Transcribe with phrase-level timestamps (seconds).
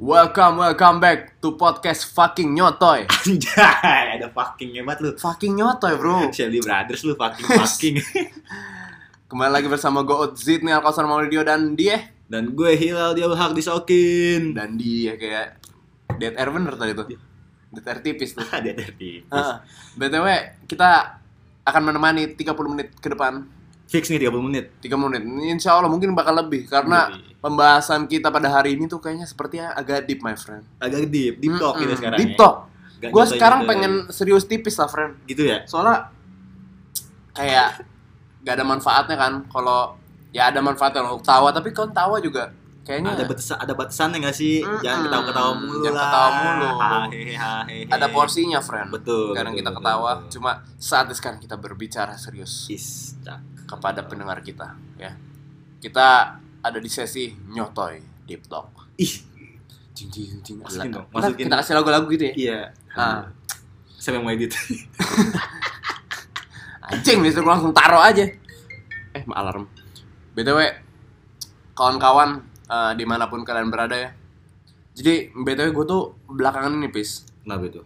[0.00, 3.04] Welcome, welcome back to podcast fucking nyotoy.
[3.04, 5.10] Anjay, ada fuckingnya banget lu.
[5.12, 6.32] Fucking nyotoy, bro.
[6.32, 8.00] Shelly Brothers lu fucking fucking.
[9.28, 12.00] Kembali lagi bersama gue Otzit nih Alkosar Maulidio dan dia
[12.32, 14.56] Dan gue Hilal dia hak disokin.
[14.56, 15.60] dan dia kayak
[16.16, 17.06] dead air bener tadi tuh.
[17.68, 18.48] Dead air tipis tuh.
[18.56, 19.20] Ada dari.
[19.20, 19.54] Heeh.
[20.00, 20.26] BTW,
[20.64, 21.20] kita
[21.60, 23.44] akan menemani 30 menit ke depan.
[23.90, 24.64] Fix nih 30 menit.
[24.78, 25.22] 3 menit.
[25.50, 27.42] Insya Allah mungkin bakal lebih karena Lebih.
[27.42, 30.62] pembahasan kita pada hari ini tuh kayaknya sepertinya agak deep, my friend.
[30.78, 32.18] Agak deep, deep talk Mm-mm, gitu sekarang.
[32.18, 32.38] Deep ya.
[32.38, 32.56] talk.
[32.96, 33.68] Gak Gue sekarang gitu.
[33.68, 35.18] pengen serius tipis lah, friend.
[35.24, 35.64] gitu ya.
[35.64, 36.12] soalnya
[37.32, 37.82] kayak
[38.40, 39.96] gak ada manfaatnya kan kalau
[40.30, 42.50] ya ada manfaatnya lo tawa tapi kalau tawa juga
[42.80, 44.60] kayaknya Ada batasan ada batasannya enggak sih?
[44.60, 44.80] Mm-mm.
[44.80, 46.04] Jangan ketawa-ketawa mulu Jangan lah.
[46.04, 46.68] ketawa mulu.
[46.76, 47.84] Hahehe, hahehe.
[47.88, 49.32] ada porsinya friend Betul.
[49.32, 50.30] kadang betul, kita ketawa betul.
[50.30, 53.40] cuma saatnya sekarang kita berbicara serius Is, cak.
[53.70, 55.14] Kepada pendengar kita ya
[55.78, 59.14] kita ada di sesi nyotoy deep talk Ih,
[59.94, 61.46] jing jing jing Masukin dong, masukin.
[61.46, 62.58] kita kasih lagu-lagu gitu ya iya.
[62.90, 63.22] Ah.
[63.96, 64.50] Siapa yang mau edit?
[66.82, 68.26] anjing bisa langsung taro aja
[69.10, 69.66] eh alarm
[70.32, 70.58] btw
[71.72, 74.10] kawan-kawan eh, di mana pun kalian berada ya
[74.92, 77.82] jadi btw gue tuh belakangan ini pis Kenapa itu?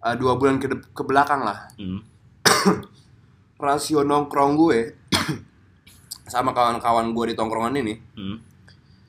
[0.00, 2.00] eh, dua bulan ke, ke belakang lah Hmm.
[3.60, 4.80] rasio nongkrong gue
[6.30, 8.38] sama kawan-kawan gue di tongkrongan ini Hmm.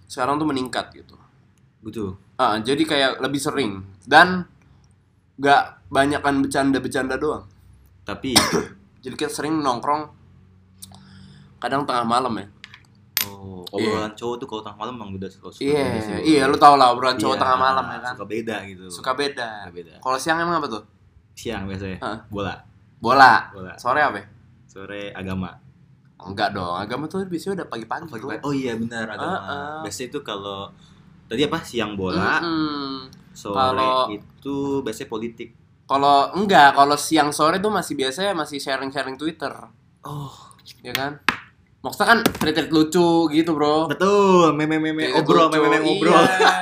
[0.06, 1.16] sekarang tuh meningkat gitu
[1.80, 2.14] Betul.
[2.36, 4.46] Ah, jadi kayak lebih sering dan
[5.36, 7.46] gak banyakan bercanda-bercanda doang
[8.02, 8.34] Tapi
[9.00, 10.10] jadi kita sering nongkrong
[11.58, 12.48] kadang tengah malam ya
[13.22, 16.14] Oh, obrolan cowok tuh kalau tengah malam emang udah suka Iya, beda sih.
[16.28, 18.14] iya lu tau lah obrolan cowok Iya, tengah malam ya kan.
[18.14, 18.84] Suka beda gitu.
[18.90, 19.50] Suka beda.
[19.62, 19.94] Suka beda.
[20.02, 20.84] Kalau siang emang apa tuh?
[21.32, 21.98] Siang biasanya.
[22.02, 22.18] Hah?
[22.28, 22.54] Bola.
[22.98, 23.34] Bola.
[23.54, 23.74] Bola.
[23.78, 24.18] Sore apa?
[24.18, 24.26] ya?
[24.66, 25.54] Sore agama.
[26.22, 28.06] Enggak dong, agama tuh biasanya udah pagi-pagi.
[28.08, 28.30] bro.
[28.42, 29.34] Oh iya benar agama.
[29.34, 29.80] Ah, ah.
[29.82, 30.70] Biasanya itu kalau
[31.26, 33.10] tadi apa siang bola, Mm-mm.
[33.32, 35.50] sore Kalau- itu biasanya politik.
[35.84, 39.52] Kalau enggak, kalau siang sore tuh masih biasanya masih sharing-sharing Twitter,
[40.02, 40.32] Oh,
[40.80, 41.20] ya kan?
[41.82, 43.90] Maksudnya kan tweet lucu gitu, Bro.
[43.90, 44.54] betul.
[44.54, 46.14] Meme-meme obrol, meme-meme obrol.
[46.14, 46.54] Iya.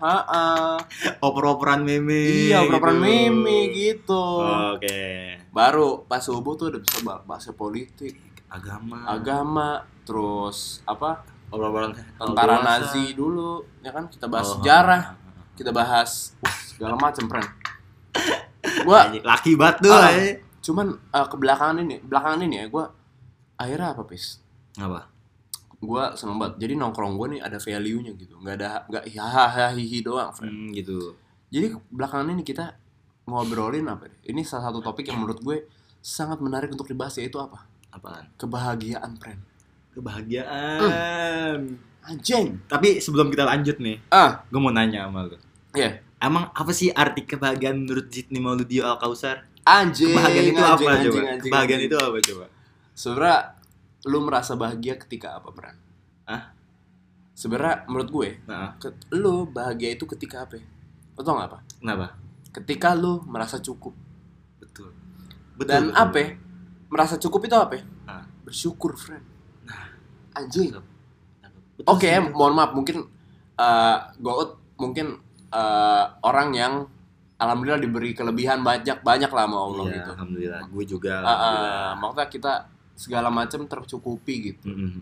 [0.00, 0.76] Heeh.
[1.28, 2.48] Oper-operan meme.
[2.48, 3.04] Iya, operan gitu.
[3.04, 4.24] meme gitu.
[4.72, 5.36] Oke.
[5.52, 8.16] Baru pas subuh tuh udah bisa bah- bahas politik,
[8.52, 8.96] Agama.
[9.08, 9.68] agama,
[10.04, 11.24] terus apa?
[11.48, 12.68] Obrolan tentara dewasa.
[12.80, 15.02] Nazi dulu ya kan kita bahas Oh, sejarah
[15.52, 17.48] kita bahas wah, segala macam friend
[18.88, 19.92] gua Laki banget tuh.
[19.92, 20.12] Ah.
[20.12, 20.40] eh.
[20.60, 22.88] cuman eh, kebelakangan ini belakangan ini ya gua
[23.54, 24.40] akhirnya apa pis
[24.74, 25.04] Apa?
[25.78, 29.66] gua seneng banget jadi nongkrong gua nih ada value nya gitu nggak ada nggak hahaha
[29.74, 31.12] hihi doang friend Hmm, gitu.
[31.48, 32.80] jadi belakangan ini kita
[33.22, 35.68] ngobrolin apa ini salah satu topik yang menurut gue
[35.98, 38.24] sangat menarik untuk dibahas yaitu apa Apaan?
[38.34, 39.40] kebahagiaan friend
[39.92, 41.76] Kebahagiaan.
[42.02, 45.36] anjing Tapi sebelum kita lanjut nih, ah gue mau nanya sama lu.
[45.72, 49.42] ya Emang apa sih arti kebahagiaan menurut Zidni Mauludio Al Kausar?
[49.60, 51.20] anjing Kebahagiaan itu anjing, apa anjing, coba?
[51.28, 51.90] anjing, Kebahagiaan anjing.
[51.90, 52.44] itu apa coba?
[52.92, 53.38] Sebenarnya
[54.04, 55.76] lu merasa bahagia ketika apa, Bran?
[56.24, 56.42] Hah?
[57.32, 60.62] Sebenarnya menurut gue, Nah, ke- lu bahagia itu ketika apa?
[61.12, 61.58] Lo tau gak apa?
[61.76, 62.06] kenapa?
[62.52, 63.94] Ketika lu merasa cukup.
[64.58, 64.94] Betul.
[65.60, 65.94] Dan betul.
[65.96, 66.22] apa?
[66.92, 67.80] Merasa cukup itu apa?
[68.04, 68.22] Ah.
[68.44, 69.24] Bersyukur, friend.
[70.32, 70.76] Anjing.
[71.72, 72.20] Betul Oke, sih.
[72.30, 73.04] mohon maaf mungkin
[73.54, 75.16] eh Goat mungkin
[75.48, 76.72] eh, orang yang
[77.36, 80.10] alhamdulillah diberi kelebihan banyak banyak lah sama Allah Iya, gitu.
[80.12, 80.60] Alhamdulillah.
[80.68, 81.14] Gue juga.
[81.16, 81.92] Ah, alhamdulillah.
[81.96, 82.52] maksudnya kita
[82.92, 84.68] segala macam tercukupi gitu.
[84.68, 84.92] Mm-mm.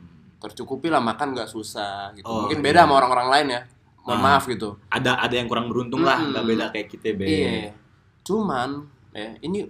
[0.40, 2.24] tercukupi lah makan nggak susah gitu.
[2.24, 2.64] Oh, Mungkin iya.
[2.64, 3.60] beda sama orang-orang lain ya.
[4.00, 4.24] Mohon Ah.
[4.24, 4.68] maaf gitu.
[4.88, 6.32] Ada ada yang kurang beruntung lah, Mm-mm.
[6.32, 7.26] nggak beda kayak kita be.
[7.28, 7.76] Iya.
[8.24, 8.68] Cuman
[9.12, 9.68] ya ini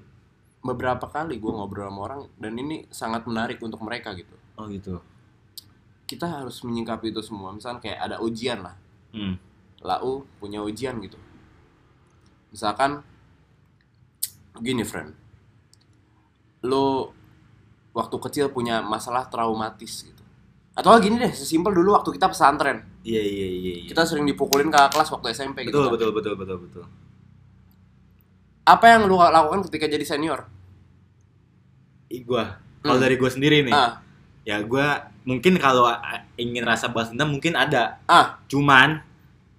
[0.60, 4.36] beberapa kali gue ngobrol sama orang dan ini sangat menarik untuk mereka gitu.
[4.60, 5.00] Oh gitu.
[6.04, 7.54] Kita harus menyingkapi itu semua.
[7.56, 8.76] Misalnya kayak ada ujian lah.
[9.16, 9.40] Hmm.
[9.80, 11.16] Lau punya ujian gitu.
[12.52, 13.00] Misalkan
[14.60, 15.16] gini friend.
[16.66, 17.16] Lo
[17.96, 20.24] waktu kecil punya masalah traumatis gitu.
[20.76, 22.84] Atau gini deh, sesimpel dulu waktu kita pesantren.
[23.00, 23.72] Iya iya iya.
[23.80, 23.88] iya.
[23.88, 25.88] Kita sering dipukulin ke kelas waktu SMP gitu.
[25.88, 25.92] betul kan.
[25.96, 26.84] betul betul betul betul.
[28.70, 30.46] Apa yang lu lakukan ketika jadi senior?
[32.06, 33.02] Ih, gua kalau Hmm.
[33.02, 33.98] dari gua sendiri nih, Ah,
[34.42, 35.90] ya gua mungkin kalau
[36.36, 37.98] ingin rasa balas dendam mungkin ada.
[38.06, 39.02] ah, Cuman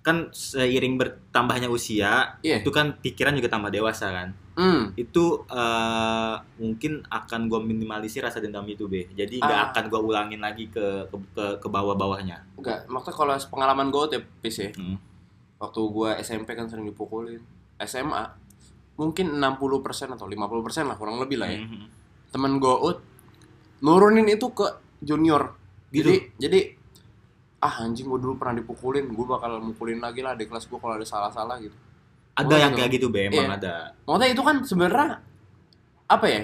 [0.01, 2.59] kan seiring bertambahnya usia, Iya.
[2.59, 4.29] itu kan pikiran juga tambah dewasa kan.
[4.51, 9.07] hmm, Itu eh, mungkin akan gua minimalisir rasa dendam itu be.
[9.11, 9.67] Jadi nggak Ah.
[9.69, 12.47] akan gua ulangin lagi ke ke, ke, ke bawah-bawahnya.
[12.55, 12.83] enggak.
[12.85, 14.95] Maksudnya kalau pengalaman gue tuh pis ya, Hmm.
[15.57, 17.39] waktu gue SMP kan sering dipukulin.
[17.77, 18.23] SMA
[18.95, 21.61] mungkin 60% atau 50% lah kurang lebih lah ya.
[21.61, 21.85] Mhm.
[22.31, 22.75] Temen gue
[23.81, 24.67] nurunin itu ke
[24.99, 25.55] junior.
[25.89, 26.07] Gitu?
[26.07, 26.59] Jadi jadi
[27.59, 30.97] ah anjing gue dulu pernah dipukulin gue bakal mukulin lagi lah di kelas gue kalau
[30.97, 31.77] ada salah-salah gitu
[32.31, 33.57] Ada yang kayak gitu, Be, emang Iya.
[33.59, 33.75] ada.
[34.01, 35.19] maksudnya itu kan sebenarnya
[36.07, 36.41] apa ya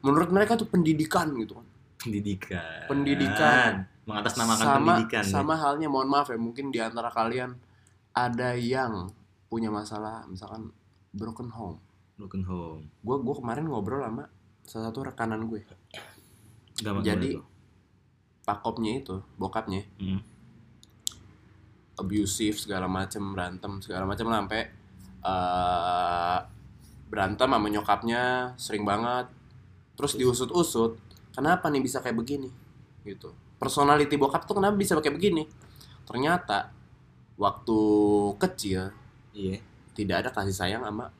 [0.00, 1.66] menurut mereka tuh pendidikan gitu kan
[1.98, 2.86] Pendidikan.
[2.88, 3.72] Pendidikan.
[4.02, 5.22] Mengatasnamakan sama pendidikan.
[5.22, 5.30] ya.
[5.30, 7.54] sama halnya mohon maaf ya mungkin di antara kalian
[8.10, 9.12] ada yang
[9.46, 10.72] punya masalah misalkan
[11.18, 11.78] broken home.
[12.14, 12.82] Broken home.
[13.02, 14.30] gue gue kemarin ngobrol sama
[14.62, 15.66] salah satu rekanan gue.
[16.78, 17.34] Gak Jadi,
[18.46, 19.82] pakopnya itu bokapnya.
[19.98, 20.22] Hmm.
[21.98, 24.70] abusive segala macem berantem segala macem lah sampai
[25.26, 26.38] eh,
[27.10, 29.26] berantem sama nyokapnya sering banget.
[29.98, 30.94] Terus diusut-usut
[31.34, 32.54] kenapa nih bisa kayak begini?
[33.02, 33.34] Gitu.
[33.58, 35.50] Personality bokap tuh kenapa bisa kayak begini?
[36.06, 36.70] Ternyata
[37.34, 37.80] waktu
[38.38, 38.94] kecil
[39.38, 39.62] Iya.
[39.98, 41.10] Tidak ada kasih sayang sama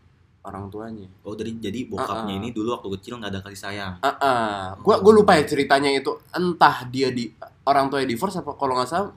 [0.40, 2.38] orang tuanya Oh, dari jadi bokapnya Ah, ah.
[2.38, 3.92] ini dulu waktu kecil nggak ada kasih sayang.
[3.98, 4.62] ah ah.
[4.78, 7.26] gua gua lupa ya ceritanya itu entah dia di
[7.66, 9.10] orang tuanya divorce apa kalau nggak salah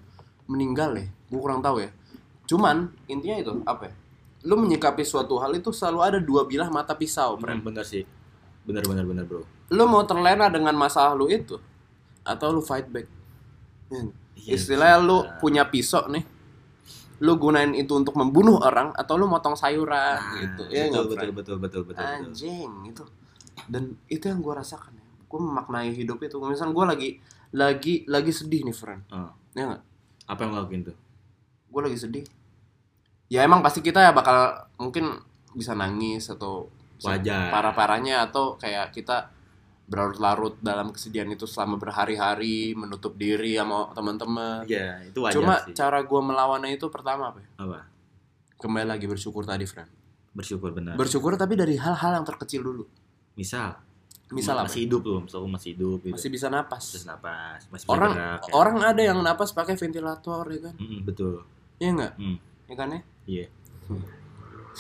[0.50, 1.94] meninggal ya gua kurang tahu ya
[2.44, 3.94] cuman intinya itu apa ya
[4.42, 7.38] lu menyikapi suatu hal itu selalu ada dua bilah mata pisau.
[7.38, 8.02] Hmm, bener sih.
[8.66, 9.46] Bener bener bener, Bro.
[9.70, 11.62] lu mau terlena dengan masalah lu itu
[12.22, 13.06] atau lu fight back
[13.92, 14.02] Ya.
[14.34, 16.24] Iya, istilahnya lu punya pisau nih
[17.22, 21.16] lu gunain itu untuk membunuh orang atau lu motong sayuran Nah, gitu ya nggak, betul,
[21.16, 22.02] betul, betul, betul, betul, betul.
[22.02, 23.04] anjing itu
[23.70, 25.06] dan itu yang gue rasakan ya.
[25.30, 26.36] Gue memaknai hidup itu.
[26.42, 27.10] Misal gue lagi
[27.54, 29.82] lagi lagi sedih nih friend Oh, ya nggak?
[30.26, 30.98] Apa yang lakuin tuh?
[31.68, 32.26] gue lagi sedih.
[33.28, 35.22] Ya emang pasti kita ya bakal mungkin
[35.54, 36.68] bisa nangis atau
[37.00, 37.48] Wajar.
[37.48, 39.32] parah-parahnya atau kayak kita
[39.92, 45.76] berlarut-larut dalam kesedihan itu selama berhari-hari menutup diri sama teman-teman Iya, itu wajar cuma sih.
[45.76, 47.50] cara gue melawannya itu pertama apa ya?
[47.60, 47.80] Apa?
[48.56, 49.92] kembali lagi bersyukur tadi friend
[50.32, 50.96] Bersyukur benar.
[50.96, 52.88] bersyukur tapi dari hal-hal yang terkecil dulu
[53.34, 53.76] misal,
[54.30, 56.14] misal apa masih hidup loh, misal masih hidup gitu.
[56.14, 58.52] masih bisa napas Terus napas, masih bisa orang gerak, ya.
[58.54, 61.44] orang ada yang napas pakai ventilator ya kan Mm-mm, betul.
[61.78, 62.38] ya enggak Hmm.
[62.66, 63.46] ya kan ya Iya.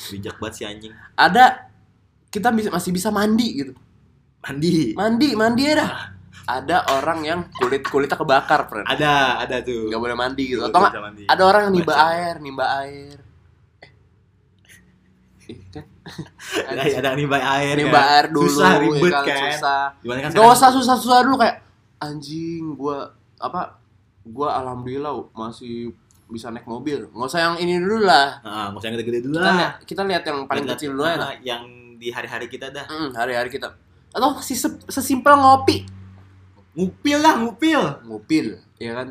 [0.09, 0.93] Bijak banget si anjing.
[1.13, 1.67] ada
[2.27, 3.73] kita bisa masih bisa mandi gitu
[4.41, 4.93] Mandi.
[4.93, 5.91] mandi mandi ya dah
[6.43, 9.87] ada orang yang kulit kulitnya kebakar friend Ada, ada tuh.
[9.87, 11.23] nggak boleh mandi gitu atau mandi.
[11.23, 12.05] ada orang yang nimba Baca.
[12.09, 13.17] air nimba air
[13.79, 13.91] eh,
[15.47, 15.85] Ih, kan
[16.73, 17.75] Ada, ada nimba air.
[17.77, 18.09] nimba kan?
[18.09, 19.51] air dulu Susah ribet ya kan.
[19.53, 21.55] susah Gimana kan Gak usah susah-susah dulu kayak
[21.99, 22.97] anjing gua
[23.37, 23.77] apa
[24.23, 25.93] gua alhamdulillah masih
[26.25, 29.35] bisa naik mobil nggak usah yang ini dulu lah Ah, nggak usah yang gede-gede dulu
[29.37, 29.77] lah.
[29.81, 31.61] kita lihat yang paling kecil dulu ya ah, Yang
[31.95, 32.85] di hari-hari kita dah.
[32.87, 33.69] Hmm, hari-hari kita
[34.11, 34.53] atau si
[34.87, 35.87] sesimpel ngopi
[36.71, 37.81] Ngupil lah, ngupil.
[38.05, 38.45] ngupil
[38.77, 39.07] ya kan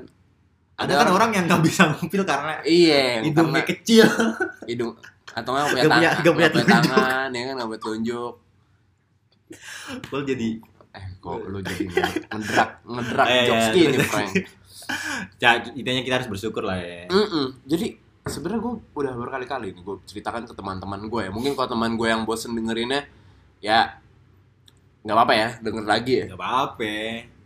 [0.75, 4.07] Ada kan orang yang nggak bisa ngupil karena iya hidungnya karena kecil.
[4.71, 4.97] hidung
[5.31, 8.35] atau nggak punya punya- tangan nggak punya tangan ya kan nggak punya telunjuk
[10.09, 10.49] Lo jadi
[10.91, 11.85] eh kok lu jadi
[12.27, 14.07] ngedrak ngedrak Eh, jokes iya, gini bener.
[14.07, 14.31] Frank
[15.43, 17.07] ya, intinya kita harus bersyukur lah ya.
[17.07, 17.63] Mm-mm.
[17.63, 21.31] Jadi sebenarnya gue udah berkali-kali nih gue ceritakan ke teman-teman gue ya.
[21.31, 23.07] Mungkin kalau teman gue yang bosen dengerinnya,
[23.61, 24.03] ya
[25.01, 26.25] nggak apa-apa ya denger lagi ya.
[26.29, 26.93] Gak apa-apa.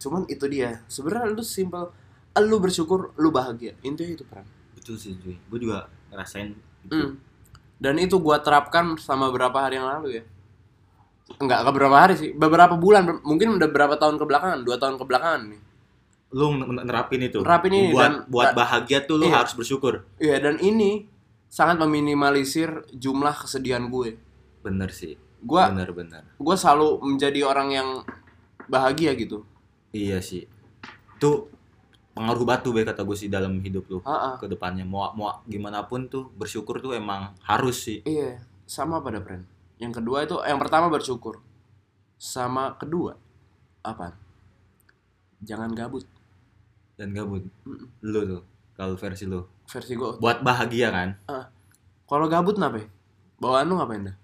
[0.03, 0.83] Cuman itu dia.
[0.91, 1.95] Sebenarnya lu simpel,
[2.43, 3.79] lu bersyukur, lu bahagia.
[3.87, 4.47] Intinya itu peran.
[4.75, 5.39] Betul sih, cuy.
[5.49, 6.53] Gue juga ngerasain
[6.85, 6.93] itu.
[6.93, 7.11] Mm.
[7.79, 10.25] Dan itu gue terapkan sama beberapa hari yang lalu ya.
[11.41, 15.01] Enggak, enggak berapa hari sih, beberapa bulan, mungkin udah berapa tahun ke belakangan, dua tahun
[15.01, 15.61] ke belakangan nih.
[16.37, 16.47] Lu
[16.85, 17.41] nerapin itu.
[17.41, 19.41] Nerapin ini buat dan- buat bahagia tuh lu Iya.
[19.41, 20.05] harus bersyukur.
[20.21, 21.09] Iya, dan ini
[21.49, 24.19] sangat meminimalisir jumlah kesedihan gue.
[24.61, 25.17] Bener sih.
[25.44, 25.60] Gue
[25.93, 26.24] bener.
[26.41, 27.89] gue selalu menjadi orang yang
[28.65, 29.44] bahagia gitu.
[29.93, 30.48] Iya sih.
[31.20, 31.53] Itu
[32.17, 33.98] pengaruh batu be kata gue sih dalam hidup lu
[34.41, 34.89] ke depannya.
[34.89, 38.01] Mau mau gimana pun tuh bersyukur tuh emang harus sih.
[38.08, 39.44] Iya, sama pada friend.
[39.77, 41.44] Yang kedua itu, yang pertama bersyukur.
[42.17, 43.19] Sama kedua,
[43.84, 44.17] apa?
[45.44, 46.08] Jangan gabut.
[46.96, 47.44] Dan gabut.
[47.69, 47.91] Mm-mm.
[48.01, 48.43] Lu tuh
[48.79, 49.44] kalau versi lu.
[49.69, 50.17] Versi gue.
[50.22, 51.20] Buat bahagia kan.
[52.08, 52.81] Kalau gabut kenapa?
[52.81, 52.86] ya?
[53.43, 54.17] Bawaan lu ngapain dah?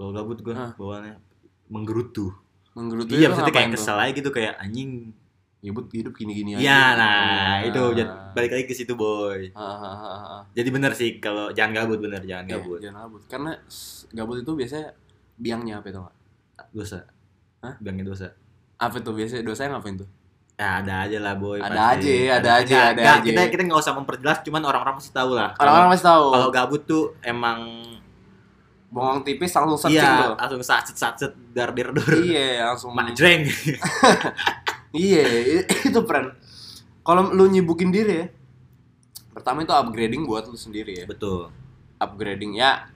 [0.00, 0.72] Kalau gabut gue Ah.
[0.72, 1.20] bawaannya
[1.68, 2.32] menggerutu.
[2.72, 5.12] Menggerutu iya, itu maksudnya kayak kesel aja gitu kayak anjing.
[5.60, 6.62] Hidup hidup gini-gini aja.
[6.62, 7.56] Iya, nah Ah.
[7.60, 9.52] itu jad- balik lagi ke situ boy.
[9.52, 10.42] Ah, ah, ah, ah, ah.
[10.50, 12.80] Jadi bener sih kalau jangan gabut bener jangan Iya, gabut.
[12.80, 13.22] jangan gabut.
[13.28, 13.52] Karena
[14.10, 14.88] gabut itu biasanya
[15.36, 16.16] biangnya apa itu nggak?
[16.72, 16.98] Dosa.
[17.60, 17.76] Hah?
[17.76, 18.32] Bilangnya dosa.
[18.78, 20.08] Apa tuh biasanya dosanya ngapain tuh?
[20.56, 21.56] Ya ada aja lah boy.
[21.56, 22.08] Ada pasti.
[22.24, 23.24] aja, ada aja, Nggak, ada nggak, aja.
[23.26, 25.52] Kita kita nggak usah memperjelas, cuman orang-orang pasti tahu lah.
[25.56, 26.24] Orang-orang masih tahu.
[26.30, 27.79] Kalau gabut tuh emang
[28.90, 30.34] Bongong tipis langsung searching iya tuh.
[30.34, 32.10] langsung satset satset dar dir dur.
[32.10, 33.46] Iya, langsung Majreng.
[34.90, 35.22] Iya,
[35.86, 36.34] itu friend.
[37.06, 38.26] Kalau lu nyibukin diri ya,
[39.30, 41.06] pertama itu upgrading buat lu sendiri ya.
[41.06, 41.46] Betul.
[42.02, 42.90] Upgrading ya,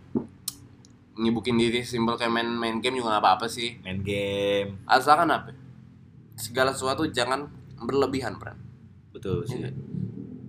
[1.14, 3.78] nyibukin diri simpel kayak main main game juga gak apa-apa sih.
[3.86, 4.82] Main game.
[4.90, 5.54] Asalkan apa?
[6.34, 7.46] Segala sesuatu jangan
[7.78, 8.58] berlebihan, friend.
[9.14, 9.62] Betul sih.
[9.62, 9.70] Iya.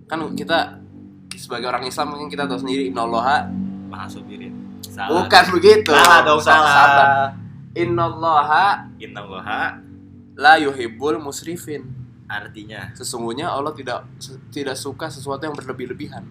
[0.06, 0.82] kan kita
[1.34, 3.46] sebagai orang Islam mungkin kita tahu sendiri innallaha
[3.86, 4.65] Maha sobirin.
[4.96, 5.12] Salah.
[5.28, 5.92] bukan begitu.
[5.92, 6.72] Salah dong, Sa- salah.
[6.72, 7.08] sabar.
[7.76, 9.76] Innallaha Innallaha
[10.32, 11.84] la yuhibbul musrifin.
[12.26, 14.02] artinya Sesungguhnya Allah tidak
[14.50, 16.24] tidak suka sesuatu yang berlebih-lebihan.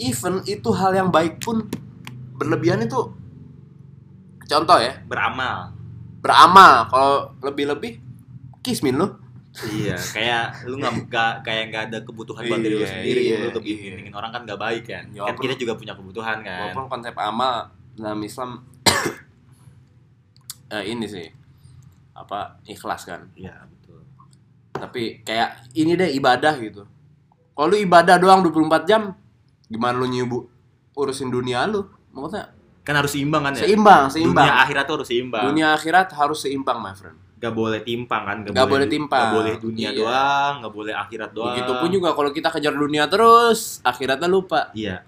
[0.00, 1.68] Even itu hal yang baik pun
[2.40, 3.12] berlebihan itu
[4.48, 5.76] contoh ya, beramal.
[6.24, 8.00] beramal kalau lebih-lebih
[8.64, 9.12] kismin lu.
[9.68, 13.48] Iya, kayak lu nggak kayak nggak ada kebutuhan buat diri lu Iya, sendiri, iya, lu
[13.52, 13.82] lebih iya.
[13.92, 15.04] nyenengin orang kan nggak baik kan.
[15.12, 16.72] Ya, kan kita juga punya kebutuhan kan.
[16.72, 18.64] Walaupun konsep amal dalam Islam
[20.74, 21.28] eh, ini sih
[22.16, 23.28] apa ikhlas kan.
[23.36, 24.00] Iya, betul.
[24.72, 26.88] Tapi kayak ini deh ibadah gitu.
[27.52, 29.12] Kalau lu ibadah doang 24 jam,
[29.68, 30.48] gimana lu nyibuk
[30.96, 31.84] urusin dunia lu?
[32.16, 33.68] Maksudnya Kan harus seimbang kan ya.
[33.68, 34.40] seimbang, seimbang.
[34.48, 35.44] Dunia akhirat tuh harus seimbang.
[35.52, 37.18] Dunia akhirat harus seimbang, my friend.
[37.40, 38.36] Gak boleh timpang kan.
[38.44, 39.20] Nggak boleh timpang.
[39.22, 39.98] Gak boleh dunia Iya.
[39.98, 41.56] doang, gak boleh akhirat doang.
[41.56, 44.68] Begitupun juga kalau kita kejar dunia terus, akhiratnya lupa.
[44.76, 45.00] Iya.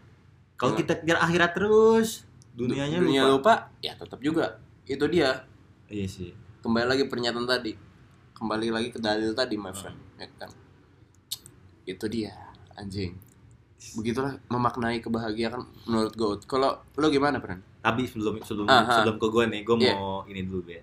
[0.56, 0.80] Kalau Iya.
[0.80, 3.68] kita kejar akhirat terus, dunianya dunia lupa.
[3.68, 4.56] lupa, ya tetap juga.
[4.82, 5.44] Itu dia.
[5.86, 6.32] Iya sih.
[6.60, 7.76] Kembali lagi pernyataan tadi.
[8.32, 9.98] Kembali lagi ke dalil tadi, my friend.
[10.16, 10.48] Ya kan?
[11.84, 12.32] Itu dia,
[12.72, 13.18] anjing.
[13.92, 16.32] Begitulah memaknai kebahagiaan menurut gue.
[16.46, 17.60] Kalau lo gimana, friend?
[17.82, 19.02] Tapi sebelum sebelum Aha.
[19.02, 19.92] sebelum ke gue nih, gue Iya.
[19.92, 20.78] mau ini dulu be.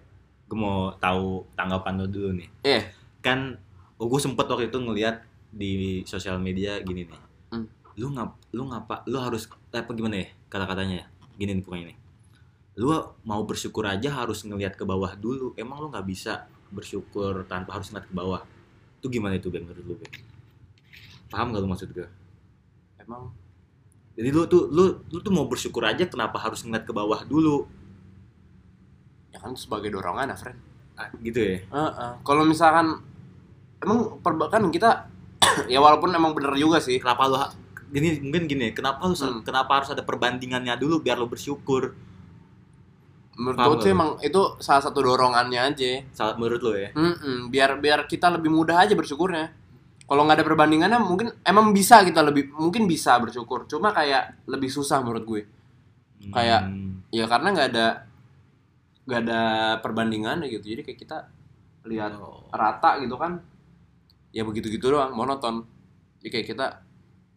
[0.49, 2.49] Gue mau tahu tanggapan lo dulu nih.
[2.65, 2.81] Iya.
[3.21, 3.61] Kan,
[4.01, 5.21] oh, gue sempet waktu itu ngeliat
[5.53, 7.21] di sosial media gini nih.
[7.53, 7.69] Hmm.
[7.93, 11.05] Lu ngap, lu ngapa, lu harus apa gimana ya kata-katanya ya?
[11.37, 11.97] Gini nih pokoknya nih.
[12.81, 12.89] Lu
[13.27, 15.53] mau bersyukur aja harus ngelihat ke bawah dulu.
[15.53, 18.41] Emang lu nggak bisa bersyukur tanpa harus ngeliat ke bawah?
[18.97, 20.11] Itu gimana itu Ben menurut lu Ben?
[21.29, 22.09] Paham gak lu maksud gue?
[22.97, 23.29] Emang
[24.19, 27.69] Jadi lu tuh lu lu tuh mau bersyukur aja kenapa harus ngeliat ke bawah dulu?
[29.39, 30.59] Ya kan sebagai dorongan, ya, friend.
[30.93, 31.57] Ah, gitu ya.
[31.63, 32.11] Heeh.
[32.21, 32.99] Kalau misalkan
[33.79, 35.07] emang perbakan kita
[35.71, 36.99] ya walaupun emang bener juga sih.
[36.99, 37.39] Kenapa lu
[37.89, 39.39] gini mungkin gini, kenapa lu Hmm.
[39.41, 41.95] kenapa harus ada perbandingannya dulu biar lu bersyukur?
[43.39, 46.03] Menurut gue sih emang itu salah satu dorongannya aja.
[46.11, 46.91] Salah menurut lu ya?
[46.91, 49.55] Mm-mm, biar biar kita lebih mudah aja bersyukurnya.
[50.03, 53.63] Kalau nggak ada perbandingannya mungkin emang bisa kita lebih mungkin bisa bersyukur.
[53.63, 55.41] Cuma kayak lebih susah menurut gue.
[56.35, 56.99] Kayak- Hmm.
[57.09, 57.87] Ya karena nggak ada
[59.09, 59.41] nggak ada
[59.81, 60.69] perbandingannya gitu.
[60.69, 61.17] Jadi kayak kita
[61.83, 62.45] lihat Oh.
[62.51, 63.41] rata gitu kan.
[64.29, 65.65] Ya begitu-gitu doang, monoton.
[66.21, 66.65] Jadi kayak kita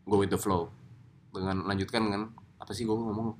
[0.04, 0.68] go with the flow.
[1.32, 2.28] Dengan lanjutkan dengan
[2.60, 3.32] apa sih gue ngomong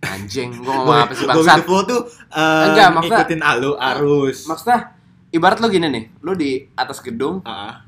[0.00, 2.00] anjing gue ngomong apa sih Go with bangsat the flow tuh
[2.32, 4.38] eh, Enggak, maksudnya- ngikutin alu arus.
[4.48, 4.78] maksudnya
[5.30, 7.84] ibarat lo gini nih lo di atas gedung Ah,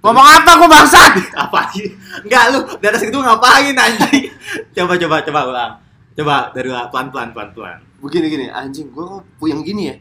[0.00, 1.92] ngomong apa gue bangsat apa sih?
[2.24, 4.32] Enggak lu di atas itu ngapain anjing?
[4.74, 5.72] coba coba coba ulang.
[6.20, 7.78] Coba dari pelan-pelan pelan-pelan.
[8.00, 9.96] begini gini anjing gue kok puyeng gini ya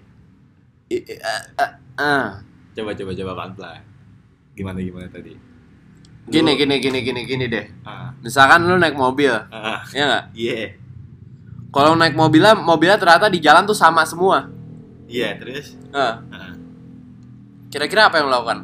[0.89, 1.21] I- i-.
[2.71, 3.81] Coba coba coba pelan-pelan.
[4.53, 5.35] Gimana gimana tadi?
[6.27, 9.33] gini Lu- gini gini gini gini deh Ah, misalkan lu naik mobil
[9.89, 10.77] ya nggak iya.
[11.69, 14.45] kalau naik mobilnya mobilnya ternyata di jalan tuh sama semua
[15.09, 15.97] Iya, terus Eh,
[16.29, 16.53] Ah,
[17.67, 18.59] kira-kira apa yang lo lakukan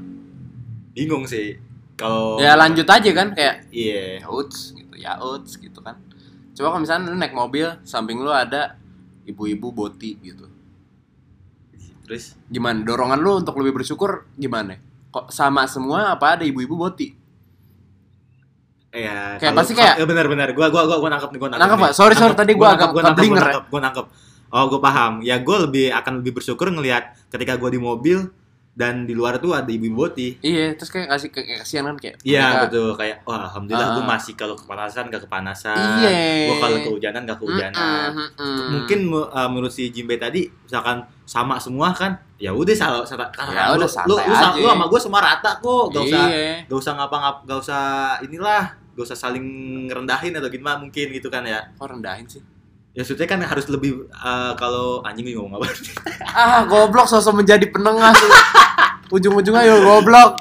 [0.94, 1.58] bingung sih.
[1.96, 4.22] Kalau ya lanjut aja kan kayak Iya.
[4.22, 5.98] ya uts gitu ya uts gitu kan
[6.56, 8.80] coba kalau misalnya lu naik mobil samping lu ada
[9.24, 10.48] ibu-ibu boti gitu
[12.06, 14.78] Terus gimana dorongan lu untuk lebih bersyukur gimana
[15.10, 17.12] kok sama semua apa ada ibu-ibu boti
[18.94, 21.66] ya Kayak pasti kayak- ya benar-benar gua gua gua gua nangkep nih gua nangkep.
[21.68, 21.84] Nangkep.
[21.84, 21.92] Pak?
[21.92, 24.06] Sorry, sorry, tadi gua agak nangkep, gua nangkep, gua nangkep, gua nangkep.
[24.56, 25.14] Oh, gua paham.
[25.20, 28.32] Ya gua lebih akan lebih bersyukur ngelihat ketika gua di mobil
[28.76, 30.36] dan di luar tuh ada ibu-ibu boti.
[30.40, 33.96] iya terus kayak kasih kayak kasihan kan kayak Iya mereka- betul kayak wah alhamdulillah Ah.
[33.96, 35.80] gua masih kalau kepanasan gak kepanasan.
[35.98, 36.12] Iya.
[36.46, 38.12] Gua kalau kehujanan gak kehujanan.
[38.12, 38.68] Mm-mm, mm-mm.
[38.74, 43.32] Mungkin mu- uh, menurut si Jimbe tadi misalkan sama semua kan ya udah salah salah
[43.48, 44.52] Ya lu, udah, lu, lu, aja.
[44.54, 47.84] lu sama gua semua rata kok gak usah iya gak usah ngapa-ngap gak usah
[48.22, 49.46] inilah gak usah saling
[49.86, 52.44] ngerendahin atau gimana mungkin gitu kan ya kok rendahin sih
[52.96, 55.68] ya maksudnya kan harus lebih uh, kalau anjing ngomong apa?
[56.36, 58.16] Ah goblok sosok menjadi penengah
[59.12, 60.40] ujung-ujungnya yo goblok.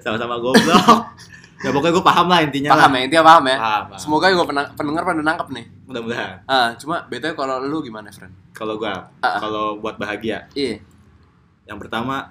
[0.00, 0.86] Sama-sama goblok.
[1.64, 3.56] Ya pokoknya gue paham lah intinya paham lah ya intinya paham ya.
[3.56, 3.98] Paham, paham.
[3.98, 4.46] semoga gue
[4.76, 5.64] pendengar pada nangkep nih.
[5.88, 6.36] Mudah-mudahan.
[6.44, 9.40] Ah cuma btw kalau lu gimana friend kalau gue Ah.
[9.40, 10.52] kalau buat bahagia.
[10.52, 10.84] Iya.
[11.64, 12.28] Yang pertama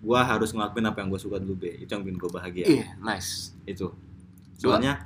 [0.00, 1.84] gue harus ngelakuin apa yang gue suka dulu be.
[1.84, 2.64] Itu yang bikin gue bahagia.
[2.64, 3.52] Iya nice.
[3.68, 3.92] Itu.
[4.56, 4.80] Dua.
[4.80, 5.04] soalnya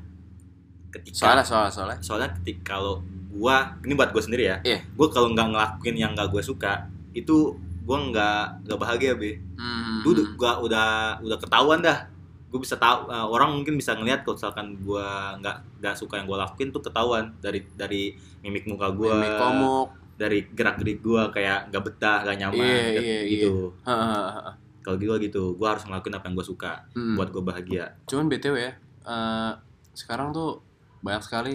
[0.94, 1.98] ketika soalnya soalnya soalnya.
[2.06, 3.02] Soalnya ketika kalau
[3.36, 4.78] gua ini buat gue sendiri ya Iya.
[4.82, 7.52] gue kalau nggak ngelakuin yang nggak gue suka itu
[7.82, 10.00] gue nggak nggak bahagia be Hmm.
[10.00, 10.88] itu udah gua udah
[11.20, 12.04] udah ketahuan dah
[12.46, 15.06] gue bisa tahu uh, orang mungkin bisa ngelihat kalau misalkan gue
[15.40, 19.88] nggak nggak suka yang gue lakuin tuh ketahuan dari dari mimik muka gue Mimik komuk
[20.14, 23.52] dari gerak gerik gue kayak nggak betah nggak nyaman gitu, iya, gitu.
[23.82, 24.54] Heeh, heeh, heeh.
[24.80, 27.14] kalau gitu gitu gue harus ngelakuin apa yang gue suka Mm.
[27.14, 28.72] buat gue bahagia Cuman BTW ya,
[29.04, 29.52] eh,
[29.92, 30.62] sekarang tuh
[31.00, 31.54] banyak sekali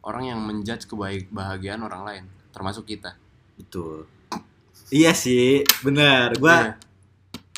[0.00, 3.14] orang yang menjudge kebahagiaan orang lain, termasuk kita.
[3.54, 4.06] betul
[4.88, 6.78] iya sih bener gue Iya.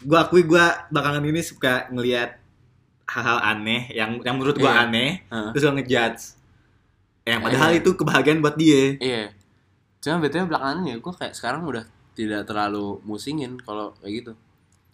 [0.00, 2.40] gue akui gue belakangan ini suka ngelihat
[3.04, 4.88] hal-hal aneh yang yang menurut gue Iya.
[4.88, 5.50] aneh Heeh.
[5.52, 6.23] terus gue ngejudge
[7.23, 7.78] yang padahal Iya.
[7.78, 9.25] itu kebahagiaan buat dia Iya.
[10.00, 14.32] Cuma BTW belakangan ya, gue kayak sekarang udah tidak terlalu musingin kalau kayak gitu.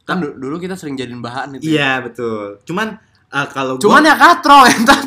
[0.03, 1.63] Kan du- dulu kita sering jadiin bahan itu.
[1.65, 1.71] ya.
[1.71, 2.99] iya betul cuman
[3.29, 5.01] eh, kalau gua- Cuman ya katro entar.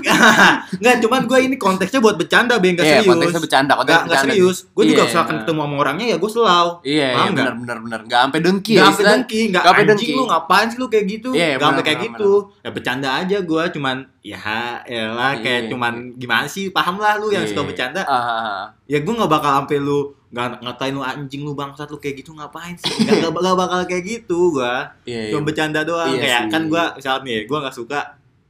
[0.76, 4.00] nggak cuman gue ini konteksnya buat bercanda beng nggak Iya, serius konteksnya bercanda, nggak konteksnya
[4.00, 4.34] nggak bercanda.
[4.36, 5.42] serius gue juga Iya, misalkan iya.
[5.42, 7.38] ketemu sama orangnya ya gue selau Iya, iya Paham nggak?
[7.40, 8.00] benar benar benar.
[8.02, 8.86] Enggak sampai dengki Gak ya.
[8.86, 10.12] sampai dengki, gak Nggak sampai anjing dengki.
[10.14, 13.10] lu ngapain sih lu kayak gitu Iya, Gak benar, sampai kayak benar, gitu Ya bercanda
[13.16, 14.40] aja gue cuman Ya
[14.84, 16.14] elah kayak Iya, cuman iya.
[16.18, 17.50] gimana sih Paham lah lu yang Iya.
[17.50, 18.68] suka bercanda ah.
[18.86, 22.31] Ya gue gak bakal sampai lu Gak ngatain lu anjing lu bangsat lu kayak gitu
[22.31, 25.31] ngapain sih Gak, gak, gak bakal kayak gitu gue Iya, iya.
[25.31, 26.51] Cuma bercanda doang Iya Kayak sih.
[26.51, 28.00] kan gue misalnya nih Gue gak suka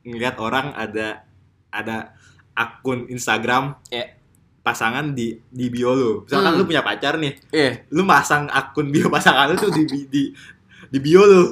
[0.02, 1.08] ngeliat orang ada
[1.70, 1.98] Ada
[2.54, 4.20] akun Instagram Iya.
[4.60, 6.60] pasangan di di bio lu misalkan Hmm.
[6.60, 7.72] lu punya pacar nih Iya.
[7.90, 10.24] lu masang akun bio pasangan lu tuh di di
[10.86, 11.44] di bio lu.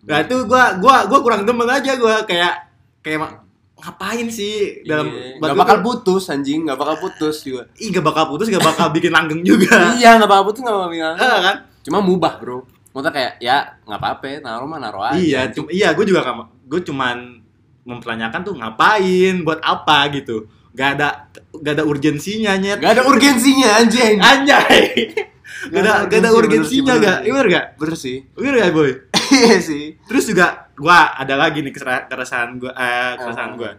[0.00, 3.20] Nah itu gua gua gua kurang demen aja gua kayak kayak
[3.78, 5.38] ngapain sih dalam Iya.
[5.38, 7.62] buat Nggak gua bakal putus anjing, nggak bakal putus juga.
[7.78, 9.74] ih gak bakal putus gak bakal bikin langgeng juga.
[10.00, 11.16] iya, nggak bakal putus nggak bakal bilang.
[11.16, 11.56] Eh, kan?
[11.82, 12.66] Cuma mubah, Bro.
[12.90, 13.56] Maksudnya kayak ya
[13.86, 15.16] nggak apa-apa, naruh mah naruh aja.
[15.16, 17.16] Iya, cuma iya gua juga gak, gua cuman
[17.82, 20.44] mempertanyakan tuh ngapain buat apa gitu.
[20.74, 22.78] Gak ada gak ada urgensinya nyet.
[22.78, 24.20] Gak ada urgensinya anjing.
[24.20, 25.10] Anjay.
[25.72, 27.18] Gak ada gak ada urgensinya gak?
[27.24, 27.66] Iya bener gak?
[27.80, 28.22] Bener sih.
[28.36, 28.90] Bener gak boy?
[29.28, 29.96] Iya sih.
[30.08, 31.74] Terus juga gua ada lagi nih
[32.06, 33.70] keresahan gua eh keresahan gua.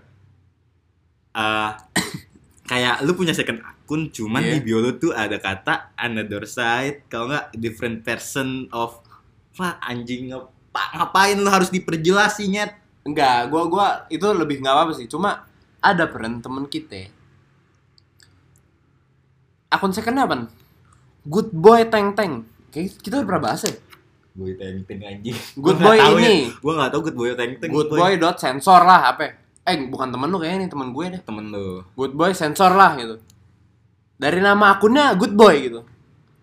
[1.33, 1.71] Eh
[2.69, 4.53] kayak lu punya second akun cuman Iya.
[4.53, 8.99] di bio lu tuh ada kata another side kalau nggak different person of
[9.57, 12.69] Wah, anjing ngapa ngapain lu harus diperjelasinya
[13.03, 15.07] Enggak, gua gua itu lebih nggak apa-apa sih.
[15.09, 15.47] Cuma
[15.79, 17.09] ada peren temen kita.
[19.71, 20.45] Akun secondnya apa?
[21.25, 22.45] Good boy teng teng.
[22.69, 23.73] Kayak kita udah pernah bahas ya.
[24.37, 25.37] Boy teng teng anjing.
[25.57, 26.49] Good boy tahu ini.
[26.49, 26.61] Ya.
[26.61, 27.69] Gua nggak tahu good boy teng teng.
[27.73, 29.35] Good boy dot sensor lah apa?
[29.65, 31.21] Eh bukan temen lu kayaknya nih temen gue deh.
[31.21, 31.67] temen lu.
[31.93, 33.21] Good boy sensor lah gitu.
[34.19, 35.81] Dari nama akunnya good boy gitu.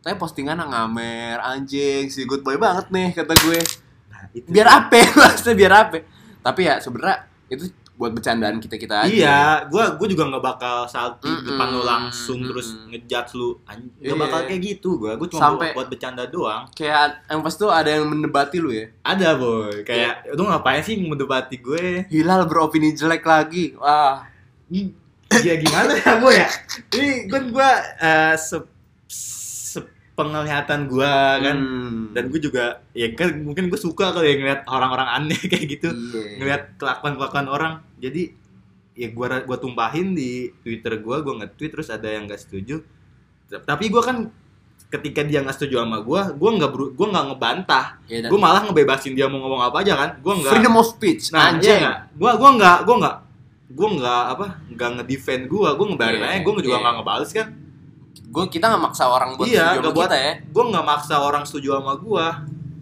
[0.07, 3.61] Tapi postingan ngamer anjing si good boy banget nih kata gue.
[4.07, 4.99] Nah, itu Biar apa?
[5.19, 5.99] Maksudnya biar apa?
[6.47, 9.09] Tapi ya sebenarnya itu buat bercandaan kita kita aja.
[9.09, 11.49] Iya, gua gua juga nggak bakal salty Mm-mm.
[11.49, 12.51] depan lu langsung Mm-mm.
[12.53, 13.57] terus ngejudge lu.
[13.65, 14.15] Nggak Iya.
[14.15, 15.13] bakal kayak gitu gua.
[15.17, 16.69] Gua cuma Sampai- buat, bercanda doang.
[16.71, 18.93] Kayak yang pas tuh ada yang mendebati lu ya.
[19.01, 22.05] Ada boy, kayak lu ngapain sih mendebati gue?
[22.07, 23.73] Hilal beropini jelek lagi.
[23.75, 24.29] Wah.
[25.33, 26.49] Ya gimana ya boy ya?
[26.95, 28.35] Ini kan gue eh,
[30.17, 32.03] se, sepenglihatan gue kan, Hmm.
[32.11, 35.89] dan gue juga ya kan mungkin gue suka kalau ya ngeliat orang-orang aneh kayak gitu,
[35.93, 36.41] Iya.
[36.41, 37.73] ngeliat kelakuan kelakuan orang.
[37.97, 38.33] Jadi
[38.97, 42.81] ya gue gua tumpahin di Twitter gue, gue nge-tweet terus ada yang gak setuju.
[43.47, 44.33] Tapi gue kan
[44.87, 49.13] ketika dia nggak setuju sama gue, gue nggak gua nggak ngebantah, dan gue malah ngebebasin
[49.13, 51.29] dia mau ngomong apa aja kan, gue nggak freedom of speech.
[51.29, 51.69] Nah, anjing.
[51.69, 51.99] iya nggak?
[52.17, 53.17] Gua gua nggak gua nggak
[53.67, 56.83] gua nggak apa nggak ngedefend gua gua ngebarin Iya, aja gua juga iya.
[56.87, 57.47] nggak ngebales kan
[58.37, 60.33] Gue kita nggak maksa orang buat Iya, setuju sama buat- kita ya.
[60.47, 62.27] gua nggak maksa orang setuju sama gua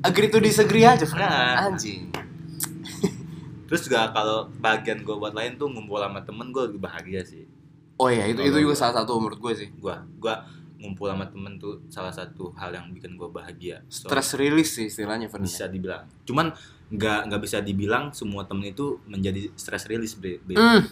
[0.03, 1.25] Agree to disagree aja, friend.
[1.25, 1.65] Nah.
[1.65, 2.11] Anjing.
[3.65, 7.47] terus juga kalau bagian gua buat lain tuh ngumpul sama temen gua lebih bahagia sih
[7.95, 9.69] Oh iya, itu itu juga gua- salah satu menurut gue sih.
[9.77, 10.43] gua gua
[10.77, 14.87] ngumpul sama temen tuh salah satu hal yang bikin gua bahagia So, Stress release sih
[14.87, 15.47] istilahnya, friend.
[15.47, 16.51] bisa dibilang cuman
[16.87, 20.19] nggak nggak bisa dibilang semua temen itu menjadi stress release.
[20.51, 20.85] Hmm.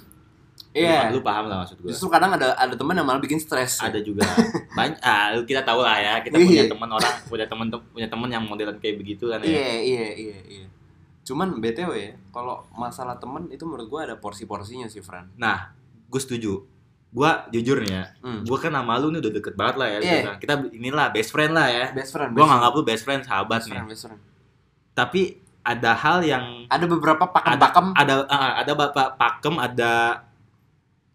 [0.74, 1.08] Iya.
[1.08, 3.76] lu paham lah maksud gua Justru kadang ada ada teman yang malah bikin stres.
[3.78, 4.24] ada juga
[4.72, 6.70] banyak ah, kita tahu lah ya kita punya Iya.
[6.70, 10.38] teman orang punya teman punya teman yang modelan kayak begitu kan ya Iya, iya, iya,
[10.50, 10.66] iya.
[11.22, 15.30] Cuman BTW ya, kalau masalah temen itu menurut gue ada porsi-porsinya sih, Fran.
[15.34, 15.70] nah
[16.04, 16.64] gue setuju
[17.08, 18.40] gue jujur nih ya Hmm.
[18.40, 20.20] gue kan sama lu nih udah deket banget lah ya Iya.
[20.24, 22.32] Nah, kita inilah best friend lah ya Best friend.
[22.32, 24.20] gue nganggap lu best friend sahabat best nih friend, best friend.
[24.90, 25.22] tapi
[25.62, 27.86] ada hal yang Ada beberapa ada pakem-pakem.
[27.94, 29.92] ada ah, ada bapak pakem ada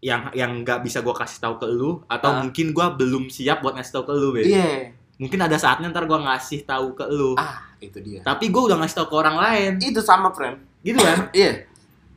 [0.00, 2.38] yang yang nggak bisa gue kasih tahu ke lu atau Ah.
[2.40, 4.94] mungkin gue belum siap buat ngasih tahu ke lu Iya.
[5.16, 8.22] mungkin ada saatnya ntar gue ngasih tahu ke lu Ah, itu dia.
[8.22, 10.62] tapi gue udah ngasih tahu ke orang lain Itu sama, friend.
[10.80, 11.66] gitu kan Iya.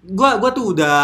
[0.04, 0.98] gua gua tuh udah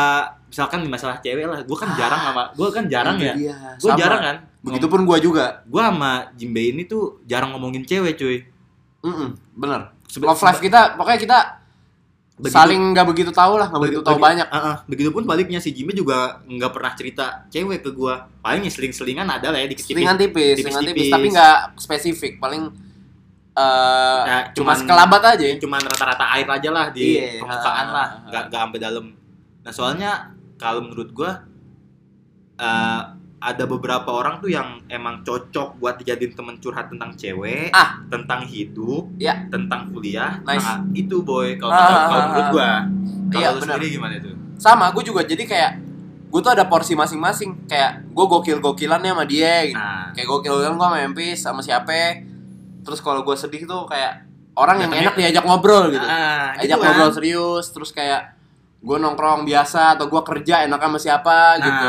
[0.47, 1.97] misalkan di masalah cewek lah gua kan Ah.
[1.97, 3.33] jarang sama gua kan jarang ya
[3.77, 3.93] Sama.
[3.95, 5.61] jarang kan Begitupun gue juga.
[5.65, 8.37] gua sama Jimbe ini tuh jarang ngomongin cewek cuy
[8.99, 9.93] Mm bener.
[10.03, 11.37] Sebe- Love life kita, pokoknya kita
[12.37, 14.45] Begitu- saling nggak begitu tahu lah, nggak begitu tahu banyak.
[14.47, 14.75] Ah, ah.
[14.85, 19.49] begitupun baliknya si Jimbe juga nggak pernah cerita cewek ke gua paling ya seling-selingan ada
[19.49, 20.63] lah ya dikit Selingan tipis, tipis-tipis.
[20.69, 22.33] selingan tipis, tapi nggak spesifik.
[22.37, 22.63] Paling
[23.51, 25.57] eh Ya, cuma sekelabat aja ya.
[25.57, 28.27] cuman rata-rata air aja lah di Iya, permukaan ha, lah ha, ha.
[28.29, 29.05] nggak nggak sampai dalam
[29.59, 30.11] nah soalnya
[30.55, 31.41] kalau menurut gua
[32.55, 33.01] eh,
[33.39, 38.01] ada beberapa orang tuh yang emang cocok buat dijadiin temen curhat tentang cewek Ah.
[38.07, 39.45] tentang hidup Ya.
[39.47, 40.57] tentang kuliah Nice.
[40.59, 42.49] nah itu boy kalau Ah, kalau- ah, ah, menurut ah.
[42.49, 42.71] gua
[43.27, 43.75] kalau Iya, lu benar.
[43.75, 45.71] sendiri gimana itu Sama, gue juga jadi kayak
[46.27, 47.69] gue tuh ada porsi masing-masing.
[47.69, 49.77] Kayak gue gokil-gokilannya sama dia gitu.
[49.77, 52.25] nah Kayak gokil-gokilan gue sama Memphis sama siapa.
[52.81, 56.01] Terus kalau gue sedih tuh kayak orang yang enak diajak ngobrol gitu.
[56.01, 56.89] ah, ajak gitu kan.
[56.89, 58.33] ngobrol serius terus kayak
[58.79, 61.87] gue nongkrong biasa atau gue kerja enak sama siapa gitu.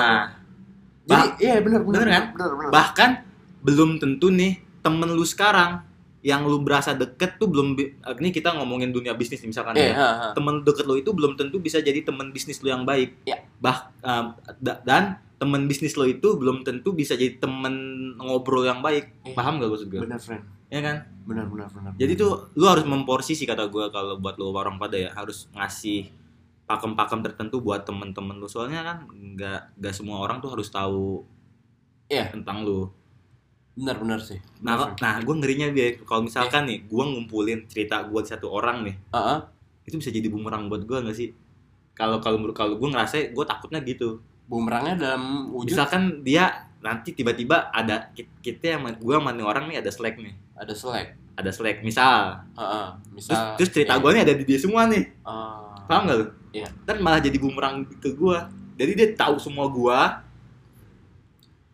[1.08, 2.24] Jadi iya benar benar bener kan?
[2.36, 2.70] benar benar.
[2.70, 3.10] bahkan
[3.58, 5.82] belum tentu nih temen lu sekarang
[6.20, 7.78] yang lu berasa deket tuh belum
[8.18, 10.28] ini kita ngomongin dunia bisnis nih, misalkan Iya, ya ha, ha.
[10.34, 13.22] temen deket lo itu belum tentu bisa jadi temen bisnis lo yang baik.
[13.22, 13.38] Ya.
[13.58, 13.94] Bah
[14.58, 15.04] da- dan
[15.38, 17.74] temen bisnis lo itu belum tentu bisa jadi temen
[18.18, 19.14] ngobrol yang baik.
[19.24, 19.34] Iya.
[19.38, 20.00] Paham gak maksud gue?
[20.02, 20.42] Benar friend.
[20.68, 20.96] Ya kan?
[21.24, 21.92] Benar benar benar.
[21.94, 25.46] Jadi tuh lu harus memporsi sih kata gue kalau buat lo orang pada ya harus
[25.54, 26.10] ngasih
[26.68, 31.24] pakem-pakem tertentu buat temen-temen lu soalnya kan nggak nggak semua orang tuh harus tahu
[32.06, 32.28] Iya.
[32.30, 32.88] tentang lu.
[33.72, 34.42] benar benar sih.
[34.58, 38.50] Nah, Benar, nah gue ngerinya dia kalau misalkan nih gue ngumpulin cerita gue di satu
[38.50, 39.38] orang nih Heeh.
[39.84, 41.30] itu bisa jadi bumerang buat gue nggak sih?
[41.92, 44.18] Kalau kalau kalau gue ngerasa gue takutnya gitu.
[44.44, 49.68] bumerangnya dalam wujud misalkan dia nanti tiba-tiba ada ki- kita yang gue sama nih orang
[49.68, 51.08] nih ada slack nih ada selek.
[51.36, 52.86] ada slack misal Heeh.
[53.06, 54.00] terus, Misal terus cerita iya.
[54.00, 55.76] gue nih ada di dia semua nih Ah.
[55.84, 56.26] paham gak lu?
[56.48, 56.68] Iya.
[56.88, 58.38] dan malah jadi bumerang ke gue
[58.78, 59.98] jadi dia tahu semua gue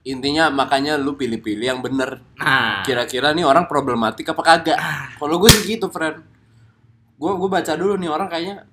[0.04, 2.20] intinya makanya lu pilih-pilih yang bener.
[2.36, 2.84] Nah.
[2.84, 4.76] Kira-kira nih orang problematik apa kagak?
[5.16, 6.20] Kalau gue sih gitu friend.
[7.16, 8.68] Gue gue baca dulu nih orang kayaknya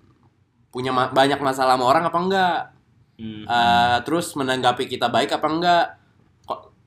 [0.67, 2.57] punya ma- banyak masalah sama orang apa enggak?
[3.15, 5.85] Hmm, Eh, terus menanggapi kita baik apa enggak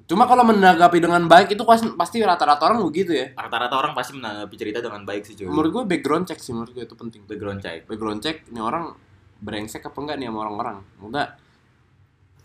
[0.05, 3.33] cuma kalau menanggapi dengan baik itu pas- pasti rata-rata orang begitu ya.
[3.33, 5.49] Rata-rata orang pasti menanggapi cerita dengan baik sih cuy.
[5.49, 7.25] Menurut gue background check sih menurut gue itu penting.
[7.25, 7.89] Background check.
[7.89, 8.93] Background check ini orang
[9.41, 10.77] brengsek apa enggak nih sama orang-orang?
[11.01, 11.29] Enggak.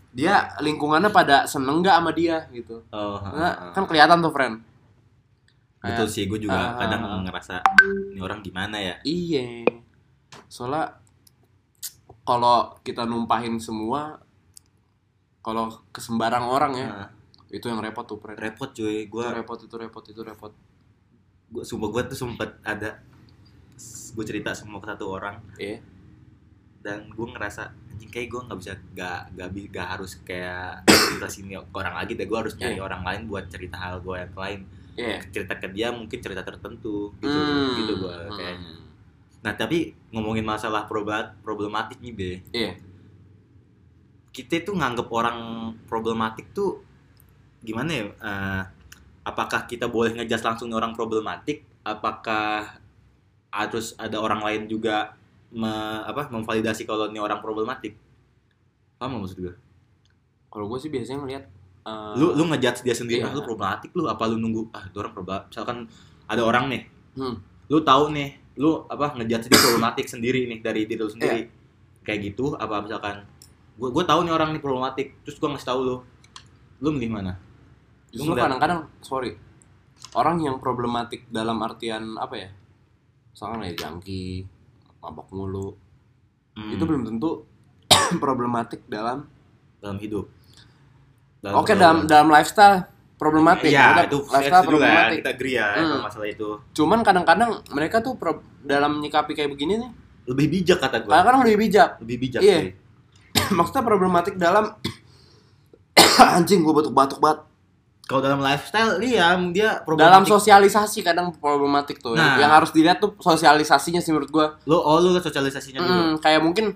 [0.09, 2.81] Dia lingkungannya pada seneng enggak sama dia gitu.
[2.89, 3.19] Oh,
[3.75, 4.55] kan kelihatan tuh friend.
[5.79, 7.63] Betul sih gue juga Ah, kadang ah, ngerasa
[8.11, 8.95] ini orang gimana ya?
[9.03, 9.63] Iya.
[10.47, 10.95] Soalnya
[12.23, 14.19] kalau kita numpahin semua
[15.39, 17.09] kalau ke sembarang orang ya, Nah,
[17.49, 18.37] itu yang repot tuh, Fred.
[18.37, 20.53] repot cuy gue repot, itu repot, itu repot.
[21.49, 23.01] gue sumpah gue tuh sempet ada
[24.11, 25.81] gue cerita semua ke satu orang Iya.
[26.79, 31.57] dan gue ngerasa anjing kayak gue nggak bisa gak, gak, gak harus kayak cerita sini
[31.57, 32.83] ke orang lagi deh gue harus nyari Iya.
[32.83, 34.59] orang lain buat cerita hal gue yang lain
[34.93, 35.17] Iya.
[35.27, 37.73] cerita ke dia mungkin cerita tertentu gitu Hmm.
[37.77, 38.73] gitu gue kayaknya
[39.39, 39.77] nah tapi
[40.09, 40.85] ngomongin masalah
[41.41, 42.77] problematik nih be Iya.
[44.29, 45.37] kita tuh nganggep orang
[45.85, 46.85] problematik tuh
[47.59, 48.61] gimana ya eh,
[49.23, 51.63] apakah kita boleh ngejas langsung orang problematik?
[51.83, 52.75] Apakah
[53.49, 55.15] harus ada orang lain juga
[55.49, 57.97] me- apa memvalidasi kalau ini orang problematik?
[58.99, 59.55] Paham maksud gue
[60.49, 61.43] Kalau gue sih biasanya ngeliat
[61.85, 63.29] eh, lu lu ngejudge dia sendiri Iya.
[63.29, 65.77] ah lu problematik lu apa lu nunggu ah itu orang problematik misalkan
[66.25, 66.83] ada orang nih
[67.17, 67.35] Hmm.
[67.67, 71.41] lu tahu nih lu apa ngejudge dia problematik sendiri nih dari diri lu sendiri.
[72.03, 73.23] Kayak gitu apa misalkan
[73.75, 75.95] gua gua tahu nih orang nih problematik terus gua ngasih tahu lu
[76.79, 77.33] lu milih mana
[78.09, 79.37] justru kadang-kadang sorry
[80.11, 82.49] orang yang problematik dalam artian apa ya?
[83.29, 84.43] Misalkan kayak jangki,
[84.99, 85.77] mabok mulu,
[86.49, 87.45] Hmm, itu belum tentu
[88.19, 89.23] problematik dalam
[89.79, 90.27] dalam hidup
[91.55, 92.83] Oke dalam dalam lifestyle
[93.15, 93.69] problematik.
[93.69, 95.17] ya itu lifestyle lah problematik.
[95.23, 96.03] kita agree ya Hmm.
[96.03, 99.91] masalah itu Cuman kadang-kadang mereka tuh pro- dalam nyikapi kayak begini nih,
[100.27, 101.89] lebih bijak kata gua kadang-kadang lebih bijak.
[102.01, 102.57] lebih bijak Iya.
[102.59, 102.69] sih.
[103.57, 104.75] Maksudnya problematik dalam
[106.35, 107.39] anjing gue batuk-batuk banget.
[108.09, 112.17] Kalau dalam lifestyle iya dia Dalam problematik sosialisasi kadang problematik tuh.
[112.17, 112.35] Nah.
[112.35, 114.45] Yang harus dilihat tuh sosialisasinya sih menurut gue.
[114.65, 116.73] lu oh liat sosialisasinya dulu kayak mungkin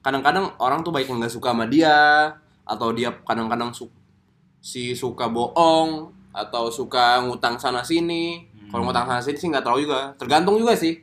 [0.00, 2.32] kadang-kadang orang tuh baik yang nggak suka sama dia
[2.64, 3.92] atau dia kadang-kadang su-
[4.58, 8.48] si suka bohong atau suka ngutang sana sini.
[8.66, 8.88] Kalau Hmm.
[8.88, 10.16] ngutang sana sini sih nggak tahu juga.
[10.16, 10.96] Tergantung juga sih.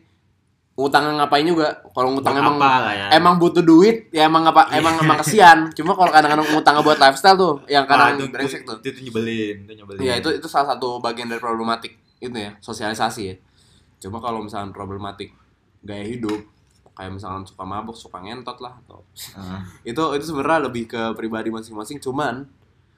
[0.80, 1.76] Ngutang ngapain juga.
[1.92, 5.68] Kalau ngutang Buat emang apa ya emang butuh duit ya emang apa emang emang kesian.
[5.76, 8.80] Cuma kalau kadang-kadang ngutang buat lifestyle tuh yang kadang itu, brengsek tuh.
[8.80, 12.56] itu, itu nyebelin itu nyebelin Iya itu itu salah satu bagian dari problematik itu ya
[12.64, 13.36] sosialisasi ya.
[14.00, 15.36] Cuma kalau misalnya problematik
[15.84, 16.40] gaya hidup
[16.96, 19.00] kayak misalkan suka mabuk suka ngentot lah atau
[19.40, 19.64] Ah.
[19.88, 22.44] itu itu sebenarnya lebih ke pribadi masing-masing cuman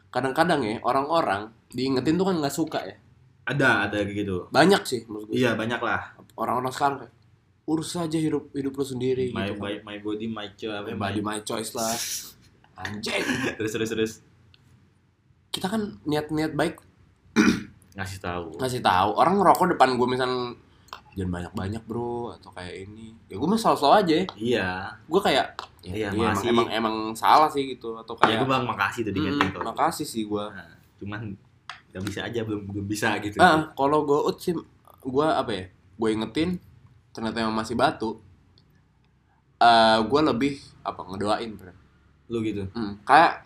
[0.10, 2.98] kadang-kadang ya orang-orang diingetin tuh kan nggak suka ya
[3.46, 7.14] ada ada gitu banyak sih menurut gue iya banyak lah orang-orang sekarang kayak
[7.72, 9.64] urus aja hidup hidup lu sendiri my, gitu kan.
[9.64, 11.96] my, my body my choice apa Ya, ya, body my choice lah.
[12.76, 13.24] Anjing
[13.58, 14.14] terus terus terus.
[15.52, 16.80] Kita kan niat-niat baik.
[17.98, 18.56] Ngasih tahu.
[18.60, 19.10] Ngasih tahu.
[19.16, 20.56] Orang ngerokok depan gue misal
[21.12, 23.12] jangan banyak banyak bro atau kayak ini.
[23.28, 24.16] Ya gue mah selalu aja.
[24.36, 24.68] Iya.
[25.08, 25.46] Gue kayak
[25.84, 28.00] ya, Iya, iya, emang, emang emang salah sih gitu.
[28.00, 31.22] Atau kayak kayak gue bang makasih tadi "Mm, ingetin kalau makasih sih gue Nah, cuman
[31.92, 33.36] nggak bisa aja belum belum bisa gitu.
[33.44, 34.56] Ah kalau gue ut sih
[35.02, 36.50] gue apa ya gue ingetin
[37.12, 38.20] ternyata emang masih batu
[39.62, 41.74] eh gue lebih apa ngedoain bro
[42.32, 43.44] lu gitu Hmm, kayak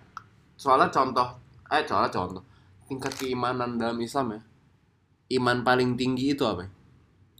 [0.56, 1.26] soalnya contoh,
[1.74, 2.46] eh soalnya contoh,
[2.86, 4.42] tingkat keimanan dalam Islam ya,
[5.42, 6.64] iman paling tinggi itu apa?
[6.64, 6.70] ya?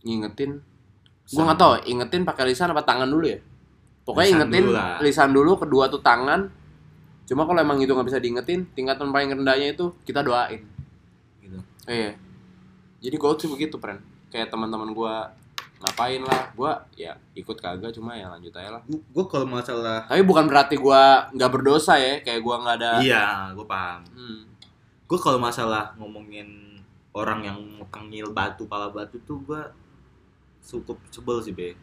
[0.02, 0.58] Ngingetin,
[1.30, 3.38] gua nggak tahu, ingetin pakai lisan apa tangan dulu ya?
[4.02, 4.98] Pokoknya Lisan ingetin dulu lah.
[4.98, 6.50] lisan dulu, kedua tuh tangan.
[7.30, 10.66] Cuma kalau emang itu nggak bisa diingetin, tingkatan paling rendahnya itu kita doain.
[11.40, 12.18] gitu Iya.
[13.02, 14.02] Jadi gue tuh begitu, friend.
[14.34, 15.30] Kayak teman-teman gua
[15.76, 18.82] ngapain lah, gua ya ikut kagak cuma ya lanjut aja lah.
[18.86, 22.90] gue kalau masalah Tapi bukan berarti gua nggak berdosa ya, kayak gua nggak ada.
[22.98, 24.48] iya gue paham Hmm.
[25.04, 26.80] gue kalau masalah ngomongin
[27.12, 29.60] orang yang kengil batu pala batu tuh gue
[30.60, 31.76] cukup sebel sih be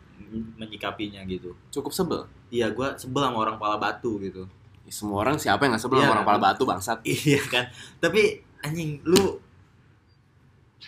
[0.54, 2.22] menyikapinya gitu Cukup sebel.
[2.50, 4.44] iya gue sebel sama orang pala batu gitu
[4.84, 6.04] Ya, semua orang siapa yang nggak sebel Iya.
[6.04, 7.00] sama orang pala batu bangsat.
[7.08, 7.64] iya kan
[7.98, 8.22] tapi
[8.60, 9.40] anjing lu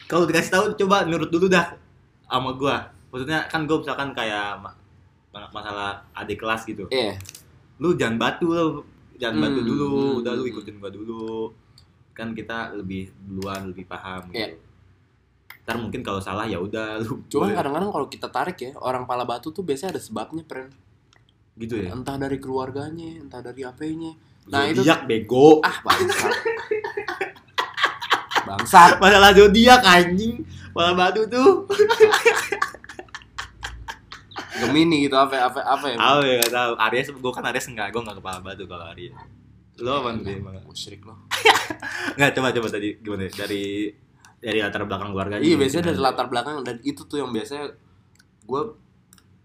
[0.05, 1.71] kalau dikasih tahu coba nurut dulu dah
[2.25, 2.75] sama gue
[3.15, 4.59] maksudnya kan gue misalkan kayak
[5.31, 7.15] banyak masalah adik kelas gitu Iya.
[7.79, 8.83] lu jangan batu lu
[9.15, 10.51] jangan batu Hmm, dulu hmm, udah lu hmm.
[10.51, 11.27] ikutin gua dulu
[12.11, 14.59] kan kita lebih duluan lebih paham gitu Iya.
[15.63, 19.23] ntar mungkin kalau salah ya udah lu Cuma kadang-kadang kalau kita tarik ya, orang pala
[19.23, 20.75] batu tuh biasanya ada sebabnya, friend.
[21.55, 24.11] gitu ya Entah dari keluarganya, entah dari apanya.
[24.51, 26.31] Nah, itu zodiak bego ah bangsat.
[28.45, 29.01] bangsat.
[29.01, 31.65] masalah zodiak anjing malah batu tuh
[34.55, 35.97] Gemini gitu apa apa apa ya?
[35.97, 39.15] apa ya gak tahu Aries gua kan Aries enggak gua enggak kepala batu kalau Aries
[39.75, 41.19] lo apa nih Musyrik lo.
[42.15, 43.91] nggak coba coba tadi gimana dari
[44.39, 47.75] dari latar belakang keluarganya Iya, biasanya dari latar belakang dan itu tuh yang biasanya
[48.45, 48.61] gue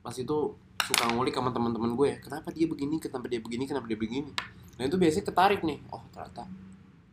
[0.00, 0.36] pas itu
[0.80, 2.18] suka ngulik sama teman-teman gue ya.
[2.18, 4.30] Kenapa dia begini, kenapa dia begini, kenapa dia begini.
[4.76, 5.78] Nah itu biasanya ketarik nih.
[5.88, 6.44] Oh ternyata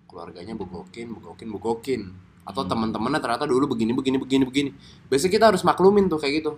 [0.06, 2.02] keluarganya begokin, begokin, begokin.
[2.48, 2.72] Atau Hmm.
[2.72, 4.70] teman-temannya ternyata dulu begini, begini, begini, begini.
[5.08, 6.52] Biasanya kita harus maklumin tuh kayak gitu.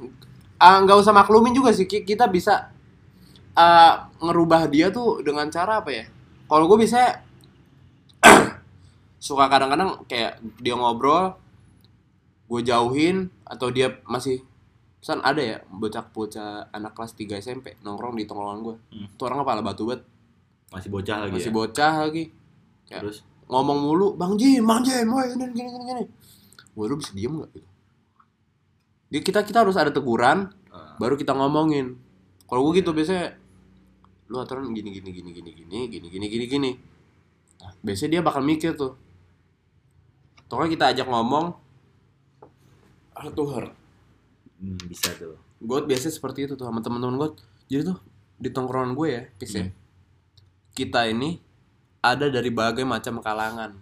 [0.60, 1.88] Ah nggak usah maklumin juga sih.
[1.88, 2.70] Ki- Kita bisa
[3.56, 6.06] ah, ngerubah dia tuh dengan cara apa ya?
[6.46, 7.24] Kalau gue bisa
[9.20, 11.36] suka kadang-kadang kayak dia ngobrol
[12.50, 14.42] gue jauhin atau dia masih
[14.98, 19.08] pesan ada ya bocah-bocah anak kelas 3 SMP nongkrong di tongkrongan gue Hmm.
[19.16, 20.02] tuh orang kepala batu banget
[20.70, 21.56] masih bocah lagi masih ya?
[21.56, 22.24] bocah lagi
[22.90, 22.98] Ya.
[23.00, 26.04] terus ngomong mulu bang Jim bang Jim woi ini gini gini gini
[26.74, 27.68] gue lu bisa diem gak gitu
[29.10, 31.98] dia kita kita harus ada teguran eh, baru kita ngomongin.
[32.46, 33.38] Kalau gue gitu biasanya
[34.30, 36.72] lu aturan gini gini gini gini gini gini gini gini gini.
[37.60, 38.94] Nah, biasanya dia bakal mikir tuh.
[40.50, 41.54] Pokoknya kita ajak ngomong
[43.14, 43.74] heart to heart
[44.58, 45.38] hmm, bisa tuh.
[45.60, 47.30] Gue biasanya seperti itu tuh sama teman-teman gue
[47.70, 47.98] jadi tuh
[48.40, 49.76] di tongkrongan gue ya Pis ya Hmm.
[50.72, 51.44] kita ini
[52.00, 53.76] ada dari berbagai macam kalangan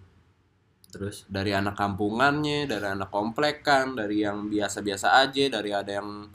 [0.88, 6.32] terus dari anak kampungannya dari anak komplekan dari yang biasa-biasa aja dari ada yang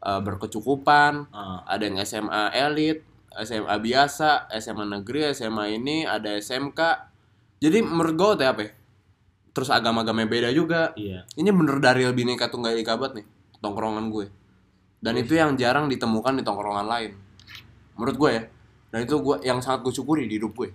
[0.00, 3.04] eh, berkecukupan ah, ada yang SMA elit
[3.44, 6.80] SMA biasa SMA negeri SMA ini ada SMK
[7.60, 8.72] jadi menurut gue tuh apa ya
[9.50, 10.94] terus agama-agama beda juga.
[10.94, 11.26] Iya.
[11.34, 13.26] Ini bener dari Bineka Tunggal Ika banget nih
[13.60, 14.26] tongkrongan gue.
[15.02, 17.12] Dan itu yang jarang ditemukan di tongkrongan lain.
[17.98, 18.42] Menurut gue ya.
[18.94, 20.70] Dan itu gue yang sangat gue syukuri di hidup gue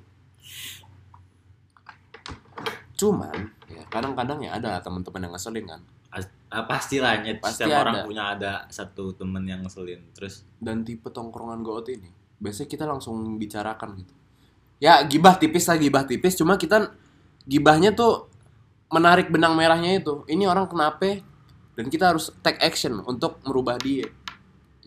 [2.95, 5.81] cuman ya kadang-kadang ya ada teman-teman yang ngeselin kan.
[6.55, 7.83] Ah, pasti lah nyet Pasti setiap ada.
[7.83, 9.99] orang punya ada satu temen yang ngeselin.
[10.15, 12.07] Terus dan tipe tongkrongan goot ini
[12.39, 14.13] biasanya kita langsung bicarakan gitu.
[14.79, 16.39] Ya gibah tipis lah gibah tipis.
[16.39, 16.95] Cuma kita
[17.43, 18.31] gibahnya tuh
[18.87, 20.23] menarik benang merahnya itu.
[20.31, 21.19] Ini orang kenapa?
[21.75, 24.07] Dan kita harus take action untuk merubah dia.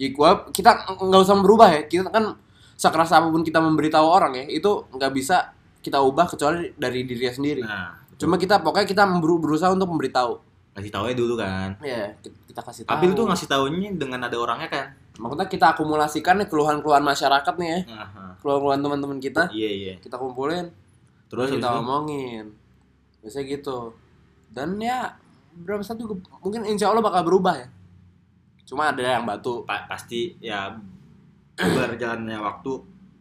[0.00, 1.84] Ya gua kita nggak usah merubah ya.
[1.84, 2.40] Kita kan
[2.78, 5.52] sekeras apa pun kita memberitahu orang ya itu nggak bisa
[5.84, 7.60] kita ubah kecuali dari diri sendiri.
[7.60, 10.42] Nah cuma kita pokoknya kita beru- berusaha untuk memberitahu.
[10.74, 11.74] Kasih tahu dulu kan.
[11.82, 12.14] Ya
[12.46, 12.90] kita kasih tahu.
[12.94, 14.86] tapi lu tuh ngasih taunya dengan ada orangnya kan?
[15.18, 17.80] Maksudnya kita akumulasikan nih keluhan-keluhan masyarakat nih ya.
[18.38, 19.50] Keluhan-keluhan teman-teman kita.
[19.50, 19.94] Iya iya.
[19.98, 20.70] Kita kumpulin.
[21.26, 21.74] Terus kita itu?
[21.82, 22.44] ngomongin
[23.22, 23.78] biasanya gitu.
[24.54, 25.18] Dan ya
[25.58, 26.06] berapa satu
[26.38, 27.66] mungkin insya Allah bakal berubah ya.
[28.62, 29.66] Cuma ada yang batu.
[29.66, 30.70] Pa- pasti ya
[31.58, 32.72] berjalannya waktu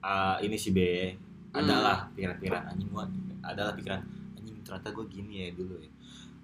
[0.06, 0.90] eh, ini be.
[1.58, 1.66] Hmm.
[1.66, 3.10] adalah pikiran-pikiran anjing gua.
[3.42, 3.98] Adalah pikiran
[4.68, 5.88] ternyata gue gini ya dulu ya.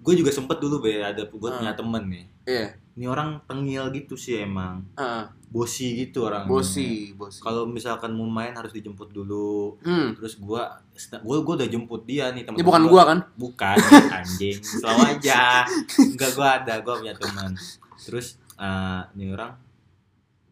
[0.00, 1.58] Gue juga sempet dulu be ada gue Hmm.
[1.60, 2.24] punya temen nih.
[2.44, 2.66] Iya.
[2.94, 4.82] Ini orang tengil gitu sih emang.
[4.94, 5.24] Heeh.
[5.54, 7.38] bosi gitu orang bosi bosi.
[7.38, 9.78] Kalau misalkan mau main harus dijemput dulu.
[9.80, 10.10] Hmm.
[10.12, 10.82] terus gua
[11.22, 13.02] gua gua udah jemput dia nih teman ini bukan gua.
[13.06, 13.18] kan?
[13.38, 13.76] Bukan
[14.10, 14.58] anjing.
[14.82, 15.62] Selalu aja.
[15.94, 17.54] Enggak gua ada gua punya teman
[17.96, 19.54] terus eh, ini orang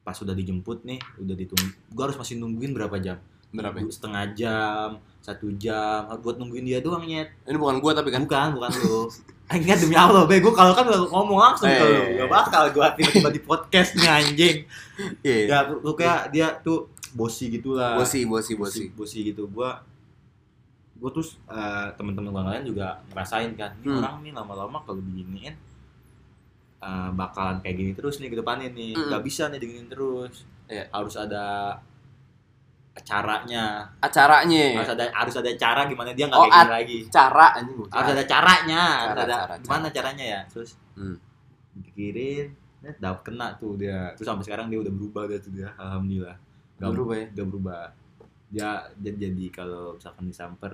[0.01, 3.19] pas udah dijemput nih udah ditunggu gua harus masih nungguin berapa jam?
[3.51, 3.77] Berapa?
[3.77, 3.91] Ya?
[3.91, 4.89] setengah jam
[5.23, 9.07] satu jam buat nungguin dia doang nyet ini bukan gua tapi kan bukan bukan lu
[9.45, 12.13] Enggak demi Allah, be gue kalau kan ngomong langsung Eh, ke lu, iya.
[12.19, 14.57] gak bakal gue tiba-tiba di podcast nih anjing.
[15.21, 17.95] iya Ya, lu kayak dia tuh bosi gitulah.
[17.95, 19.85] bosi bosi bosi bosi gitu gua
[20.95, 24.01] gua terus eh, teman-teman gua lain juga ngerasain kan ini Hmm.
[24.01, 25.53] orang nih lama-lama kalau diginiin
[26.81, 29.07] eh, bakalan kayak gini terus nih ke depannya nih Mm-mm.
[29.07, 30.89] nggak bisa nih diginiin terus Iya.
[30.89, 31.77] harus ada
[32.95, 34.65] caranya acaranya.
[34.77, 36.99] Harus ada harus ada cara gimana dia nggak Oh, kayak gini lagi.
[37.09, 40.41] cara anjing gua harus ada caranya harus Cara, ada cara, gimana caranya ya?
[40.47, 41.17] Terus Hmm.
[41.73, 42.47] dipikirin
[42.83, 44.13] eh, dapat kena tuh dia.
[44.13, 46.37] Terus sampai sekarang dia udah berubah dia tuh dia alhamdulillah.
[46.77, 47.27] Udah berubah ya?
[47.33, 47.83] udah berubah.
[48.49, 50.73] Dia dia jadi kalau misalkan disamper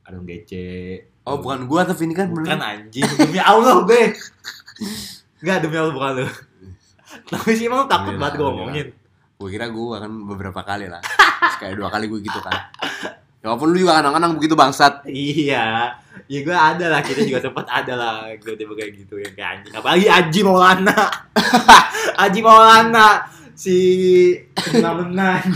[0.00, 3.04] ada gece oh bukan gua tapi ini kan bukan anjing.
[3.04, 4.16] Demi Allah be.
[5.38, 6.26] Enggak demi Allah bukan lu.
[7.30, 8.88] Tapi sih emang takut Alhamdulillah, banget gue ngomongin.
[9.34, 11.00] Gue kira gue kan beberapa kali lah.
[11.60, 12.70] Kayak dua kali gue gitu kan.
[13.38, 15.06] Ya walaupun lu juga kadang-kadang begitu bangsat.
[15.06, 15.94] iya
[16.26, 19.74] ya gue ada lah kita juga sempat ada lah tiba-tiba kayak gitu yang kayak anjing
[19.78, 20.98] apalagi Aji Maulana
[22.26, 23.22] Aji Maulana
[23.54, 23.78] si
[24.82, 25.46] benar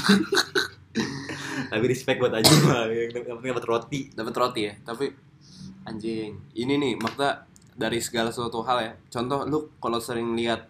[1.73, 4.75] tapi respect buat Aji mah yang dapat roti Dapat roti ya.
[4.85, 5.09] Tapi
[5.89, 6.37] anjing.
[6.53, 8.93] Ini nih maksudnya dari segala suatu hal ya.
[9.09, 10.69] Contoh lu kalau sering lihat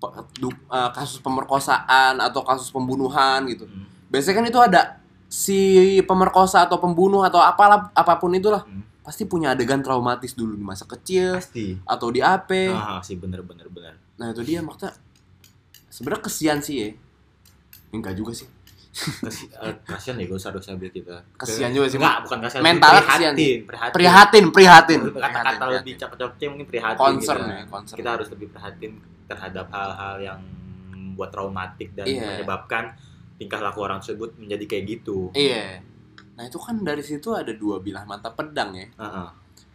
[0.00, 3.68] eh, kasus pemerkosaan atau kasus pembunuhan gitu.
[3.68, 3.84] Hmm.
[4.16, 4.80] Biasanya kan itu ada
[5.28, 5.60] si
[6.00, 8.80] pemerkosa atau pembunuh atau apalah apa pun itulah Hmm.
[9.02, 12.72] pasti punya adegan traumatis dulu di masa kecil pasti atau di AP.
[12.72, 14.96] ah sih bener bener bener Nah itu dia maksudnya
[15.88, 16.88] sebenarnya kesian sih ya.
[17.90, 18.48] Enggak juga sih.
[18.96, 22.00] Kasi- eh, kasihan ya gue seharusnya biar kita Kasihan juga sih.
[22.00, 23.52] enggak bukan kasihan Mentalnya prihatin, kasihan sih.
[23.60, 25.00] prihatin Prihatin, prihatin.
[25.12, 27.52] kata-kata lebih cakep-cakepnya mungkin prihatin Concern kita.
[27.52, 27.96] ya, concern.
[27.96, 28.92] kita harus lebih prihatin
[29.26, 30.40] terhadap hal-hal yang
[31.12, 32.24] buat traumatik dan Iya.
[32.34, 32.96] menyebabkan
[33.36, 35.80] tingkah laku orang tersebut menjadi kayak gitu Iya.
[36.36, 38.86] Nah itu kan dari situ ada dua bilah mata pedang ya.
[38.92, 39.28] Heeh.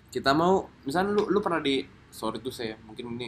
[0.10, 3.28] Kita mau, misalnya lu lu pernah di sorry tuh saya mungkin ini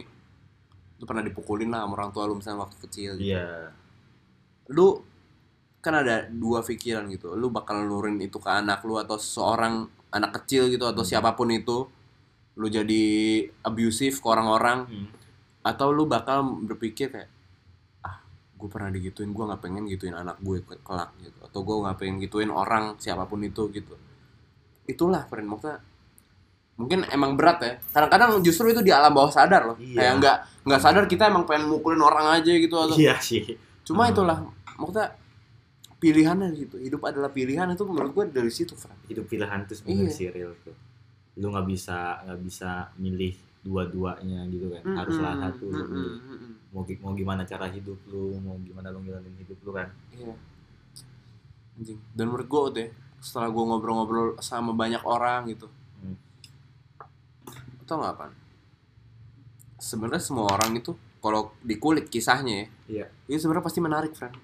[0.94, 3.10] lu pernah dipukulin lah sama orang tua lu misalnya waktu kecil.
[3.16, 3.26] gitu.
[3.26, 3.74] iya
[4.68, 5.02] Lu
[5.80, 7.34] kan ada dua pikiran gitu.
[7.34, 11.10] Lu bakal nurin itu ke anak lu atau seorang anak kecil gitu atau Hmm.
[11.10, 11.90] siapa pun itu.
[12.54, 13.02] Lu jadi
[13.60, 15.08] abusive ke orang-orang Hmm.
[15.60, 17.28] atau lu bakal berpikir kayak
[18.64, 21.96] gue pernah digituin gue nggak pengen gituin anak gue ke- kelak gitu atau gue nggak
[21.96, 23.92] pengen gituin orang siapa pun itu gitu.
[24.86, 25.84] Itulah friend maksudnya
[26.74, 27.72] mungkin emang berat ya.
[27.86, 29.76] Kadang-kadang justru itu di alam bawah sadar loh.
[29.76, 29.94] Iya.
[29.94, 33.44] kayak nggak nggak sadar kita emang pengen mukulin orang aja gitu atau iya sih.
[33.82, 34.12] Cuma Hmm.
[34.12, 34.38] itulah
[34.74, 35.12] maksudnya
[35.94, 40.02] pilihannya gitu hidup adalah pilihan itu menurut gue dari situ friend hidup pilihan itu sebenarnya
[40.02, 40.10] Iya.
[40.10, 40.72] sih real tuh.
[41.36, 44.82] Lu nggak bisa nggak bisa milih dua-duanya gitu kan.
[44.94, 46.53] Harus salah satu mm-mm.
[46.74, 50.34] Mau mau gimana cara hidup lu mau gimana lu ngilangin hidup lu kan Iya.
[51.74, 51.98] Anjing.
[52.10, 55.66] Dan menurut gue deh, setelah gue ngobrol-ngobrol sama banyak orang gitu,
[55.98, 56.14] Hmm.
[57.82, 58.26] tau gak apa?
[59.76, 63.06] Sebenarnya semua orang itu kalau dikulik kisahnya ya, Iya.
[63.26, 64.34] itu sebenarnya pasti menarik, friend.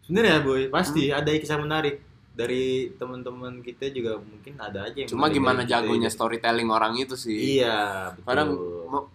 [0.00, 1.18] sebenarnya boy pasti Hmm.
[1.18, 2.64] ada kisah menarik dari
[2.94, 6.16] teman-teman kita juga mungkin ada aja yang Cuma gimana jagonya gitu.
[6.16, 7.58] storytelling orang itu sih.
[7.58, 8.24] iya betul.
[8.24, 8.48] Kadang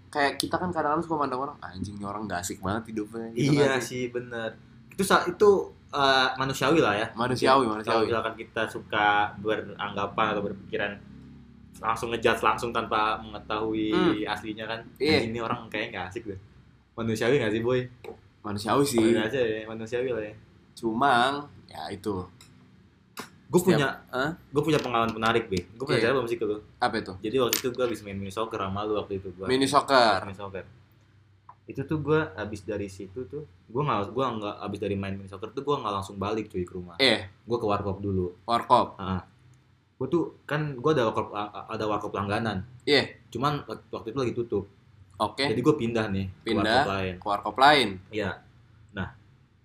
[0.10, 3.28] kayak kita kan kadang-kadang suka mandang orang, anjing orang gak asik banget hidupnya.
[3.32, 4.50] gitu iya kan sih bener
[4.88, 5.50] itu sa- itu
[5.90, 8.06] uh, manusiawi lah ya Manusiawi, Kalau manusiawi.
[8.08, 10.92] misalkan kita suka beranggapan atau berpikiran
[11.76, 14.24] langsung ngejudge langsung tanpa mengetahui Hmm.
[14.26, 15.28] aslinya kan Iya.
[15.28, 16.40] ini orang kayak nggak asik deh
[16.94, 17.84] manusiawi nggak sih boy
[18.40, 19.02] Manusiawi sih.
[19.02, 20.36] Manusiawi aja ya manusiawi lah ya
[20.76, 21.14] Cuma
[21.66, 22.16] ya itu.
[23.46, 24.32] Gue punya Hah?
[24.36, 26.04] gue punya pengalaman menarik be gue pernah Iya.
[26.04, 27.14] cerita belum sih ke lu Apa itu?
[27.20, 30.20] jadi waktu itu gue habis main mini soccer sama lu waktu itu gue Mini soccer.
[30.22, 30.66] main soccer
[31.66, 35.26] itu tuh gue habis dari situ tuh gue nggak gue nggak habis dari main mini
[35.26, 38.98] soccer tuh gue nggak langsung balik cuy ke rumah Eh, gue ke warkop dulu warkop.
[39.96, 43.18] gue tuh kan gue ada warkop ada warkop langganan Iya.
[43.30, 44.66] cuman wak- waktu itu lagi tutup
[45.16, 45.48] Oke.
[45.48, 46.62] jadi gue pindah nih ke Pindah.
[46.62, 47.90] warkop lain Ke warkop lain.
[48.12, 48.30] iya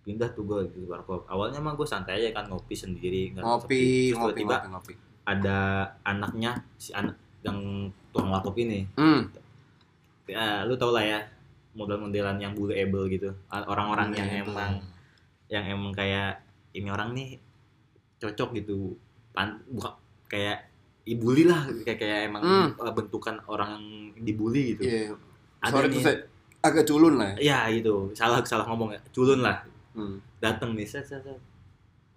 [0.00, 3.68] pindah tuh gue di warkop awalnya mah gue santai aja kan ngopi sendiri nggak ngopi
[3.68, 3.84] sepi.
[4.10, 4.94] Terus ngopi tiba-tiba ngopi ngopi.
[5.28, 5.58] ada
[6.02, 7.58] anaknya si anak yang
[8.10, 8.84] tukang warkop ini.
[8.96, 9.28] Hmm.
[10.26, 11.18] Ya, lu tau lah ya
[11.74, 13.30] model-modelan yang bullyable gitu.
[13.50, 14.50] Orang-orang yang Bullyable.
[14.50, 14.72] emang
[15.46, 16.42] yang emang kayak
[16.72, 17.38] ini orang nih
[18.18, 18.94] cocok gitu.
[19.30, 19.94] Pan bukan
[20.26, 20.66] kayak
[21.06, 22.68] ibuli lah kayak kayak emang Hmm.
[22.78, 23.84] uh, bentukan orang yang
[24.26, 24.82] dibully gitu.
[24.86, 25.14] Iya.
[25.60, 26.04] Ada sorry nih.
[26.60, 27.66] agak culun lah ya.
[27.66, 28.10] ya gitu.
[28.12, 29.00] Salah salah ngomong ya.
[29.14, 30.22] Culun lah Hmm.
[30.38, 31.38] datang nih set set set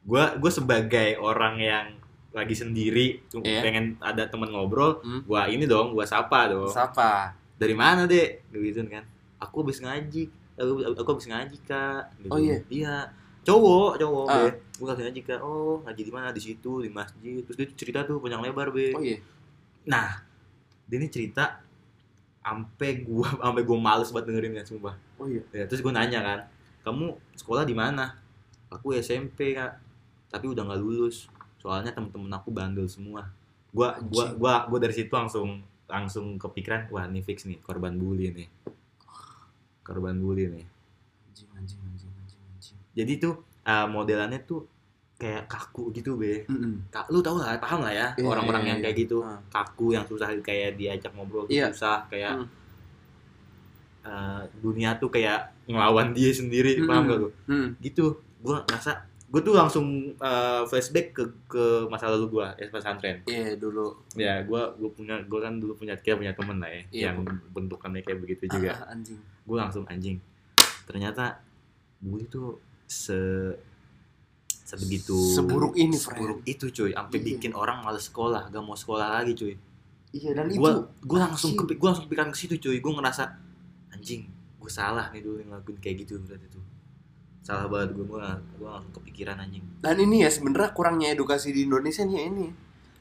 [0.04, 1.88] gue gue sebagai orang yang
[2.30, 3.62] lagi sendiri Iya.
[3.62, 5.22] pengen ada temen ngobrol Hmm.
[5.24, 7.30] gua ini dong gua sapa dong Siapa?
[7.56, 9.06] dari mana deh gitu kan
[9.38, 12.30] aku habis ngaji aku, aku habis ngaji kak gitu.
[12.30, 12.58] Oh, iya?
[12.68, 12.96] iya
[13.42, 14.38] cowok cowok Ah.
[14.40, 17.68] be gue habis ngaji kak oh ngaji di mana di situ di masjid terus dia
[17.72, 19.22] cerita tuh panjang lebar be Oh iya.
[19.84, 20.26] nah
[20.84, 21.62] dia ini cerita
[22.40, 25.40] ampe gua ampe gua males banget dengerin ya sumpah Oh iya.
[25.52, 26.40] ya, terus gue nanya kan
[26.84, 28.14] kamu sekolah di mana
[28.68, 29.80] aku SMP kak
[30.28, 31.28] tapi udah nggak lulus
[31.58, 33.24] soalnya temen-temen aku bandel semua
[33.70, 38.30] gua gua gua gua dari situ langsung langsung kepikiran wah ini fix nih korban bully
[38.30, 38.50] nih
[39.82, 40.66] korban bully nih
[41.26, 42.78] Anjing anjing anjing anjing anjing.
[42.94, 44.64] jadi tuh uh, modelannya tuh
[45.14, 46.84] kayak kaku gitu be Mm-mm.
[46.90, 48.86] Ka- lu tau lah paham lah ya Iya, orang-orang iya, yang iya.
[48.86, 49.40] kayak gitu Ah.
[49.48, 51.72] kaku yang susah kayak diajak ngobrol Iya.
[51.72, 52.48] susah kayak Hmm.
[54.04, 56.88] Uh, dunia tuh kayak ngelawan dia sendiri Mm-mm.
[56.88, 57.68] paham gak lu Hmm.
[57.80, 58.06] gitu
[58.40, 58.92] gue ngerasa
[59.26, 59.86] gue tuh langsung
[60.20, 63.98] uh, flashback ke ke masa lalu gue ya pesantren Iya dulu.
[64.14, 67.26] ya gue gue punya gue kan dulu punya kayak punya temen lah ya Iya, yang
[67.50, 69.18] bentukannya kayak begitu juga Ah, anjing.
[69.18, 70.22] gue langsung anjing
[70.84, 71.42] ternyata
[71.98, 73.18] bully tuh se
[74.64, 77.26] sebegitu Seburuk ini, seburuk itu cuy sampai Iya.
[77.28, 79.56] bikin orang males sekolah gak mau sekolah lagi cuy
[80.12, 83.24] Iya dan itu gue gue langsung ke gue langsung pikiran ke situ cuy gue ngerasa
[83.94, 84.26] anjing
[84.58, 86.64] gue salah nih dulu ngelakuin kayak gitu berarti tuh
[87.40, 88.20] salah banget gue gue
[88.56, 92.48] gue langsung kepikiran anjing dan ini ya sebenarnya kurangnya edukasi di Indonesia nih ya ini.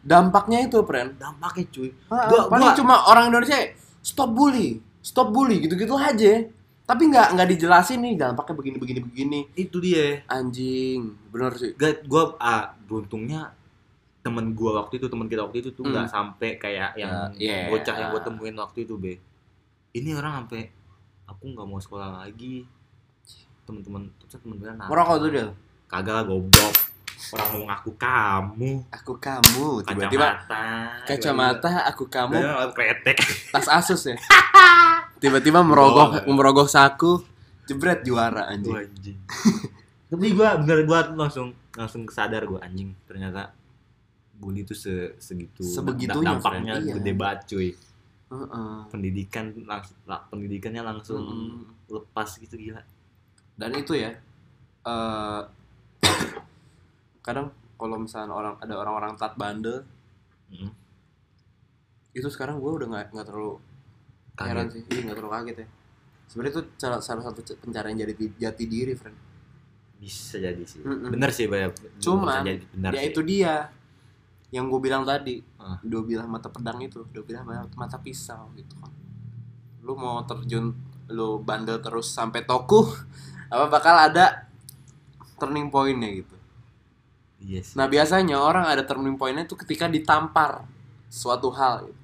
[0.03, 1.15] Dampaknya itu, Pren.
[1.15, 3.55] dampaknya cuy Ah, Gua- paling gua- cuma orang Indonesia
[4.01, 6.43] stop bully, stop bully gitu-gitu aja.
[6.83, 9.41] Tapi nggak nggak dijelasin nih dampaknya begini begini begini.
[9.55, 11.71] itu dia Anjing, bener sih.
[11.73, 13.55] gak gue ah beruntungnya
[14.21, 15.95] temen gue waktu itu temen kita waktu itu tuh Hmm.
[15.95, 17.71] nggak sampai kayak yang Ya, iya.
[17.71, 19.23] bocah yang gue temuin waktu itu be
[19.93, 20.67] ini orang sampai
[21.25, 22.67] aku nggak mau sekolah lagi
[23.63, 24.89] temen-temen terus temen-temen nakal.
[24.89, 25.47] Merokok tuh dia.
[25.87, 26.73] kagak lah goblok
[27.31, 30.65] orang ngomong aku kamu Aku kamu tiba-tiba kacamata
[31.05, 32.37] kacamata aku kamu
[32.73, 33.17] kretek
[33.53, 34.17] tas Asus ya.
[35.19, 36.35] Tiba-tiba merogoh Oh.
[36.35, 37.23] merogoh saku,
[37.65, 38.75] jebret juara anjing.
[38.75, 39.19] anjing
[40.11, 43.55] tapi gua bener gua langsung langsung sadar gua anjing ternyata
[44.35, 46.85] bully itu se segitu Sebegitunya, dampaknya friend.
[46.85, 46.95] Iya.
[46.99, 47.69] gede banget cuy
[48.33, 48.77] Heeh.
[48.89, 51.61] pendidikan langsung pendidikannya langsung Mm.
[51.87, 52.81] lepas gitu gila
[53.53, 54.09] Dan itu ya
[54.83, 55.41] eh
[57.21, 59.85] kadang kalau misalnya orang ada orang-orang tat bandel
[60.49, 60.73] Mm.
[62.13, 63.57] itu sekarang gue udah nggak nggak terlalu
[64.35, 65.69] heran kaget sih iya nggak terlalu kaget ya
[66.25, 69.17] sebenarnya itu salah, salah satu pencarian jati jati diri friend
[69.97, 71.09] bisa jadi sih Mm-mm.
[71.09, 71.47] bener sih.
[72.01, 73.09] Cuman, Bisa jadi bener ya sih.
[73.09, 73.55] itu dia
[74.53, 75.81] yang gue bilang tadi Ah.
[75.81, 77.43] dua bilah mata pedang itu dua bilah
[77.73, 78.93] mata- pisau gitu kan.
[79.81, 80.77] Lu mau terjun
[81.09, 82.85] lu bandel terus sampai toku
[83.53, 84.47] apa bakal ada
[85.37, 86.37] turning pointnya gitu.
[87.43, 87.75] Iya sih.
[87.75, 90.63] Nah biasanya orang ada turning pointnya itu ketika ditampar
[91.09, 91.99] suatu hal gitu.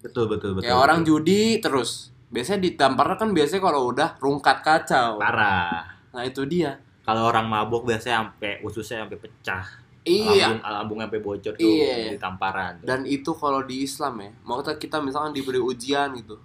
[0.00, 1.20] betul betul betul kayak orang betul.
[1.20, 2.08] judi terus.
[2.30, 5.18] Biasanya ditamparnya kan biasanya kalau udah rungkat kacau.
[5.18, 5.98] Parah.
[6.14, 6.78] Nah itu dia.
[7.02, 9.64] Kalau orang mabok biasanya sampai ususnya sampai pecah
[10.04, 12.16] iya lambung, lambungnya sampai bocor tuh Iya.
[12.16, 16.40] di tamparan Dan itu kalau di Islam ya, mau kita, misalkan diberi ujian gitu,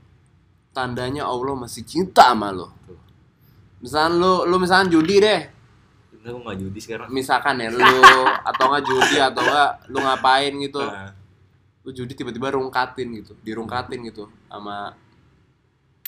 [0.76, 2.68] tandanya Allah masih cinta sama lo.
[2.84, 3.00] Tuh.
[3.80, 5.42] Misalkan lo, lo misalkan judi deh,
[6.26, 7.86] Lu nggak judi sekarang misalkan ya lo
[8.50, 11.14] atau nggak judi atau nggak lo ngapain gitu, Nah,
[11.86, 14.98] lo judi tiba-tiba rungkatin gitu, dirungkatin gitu sama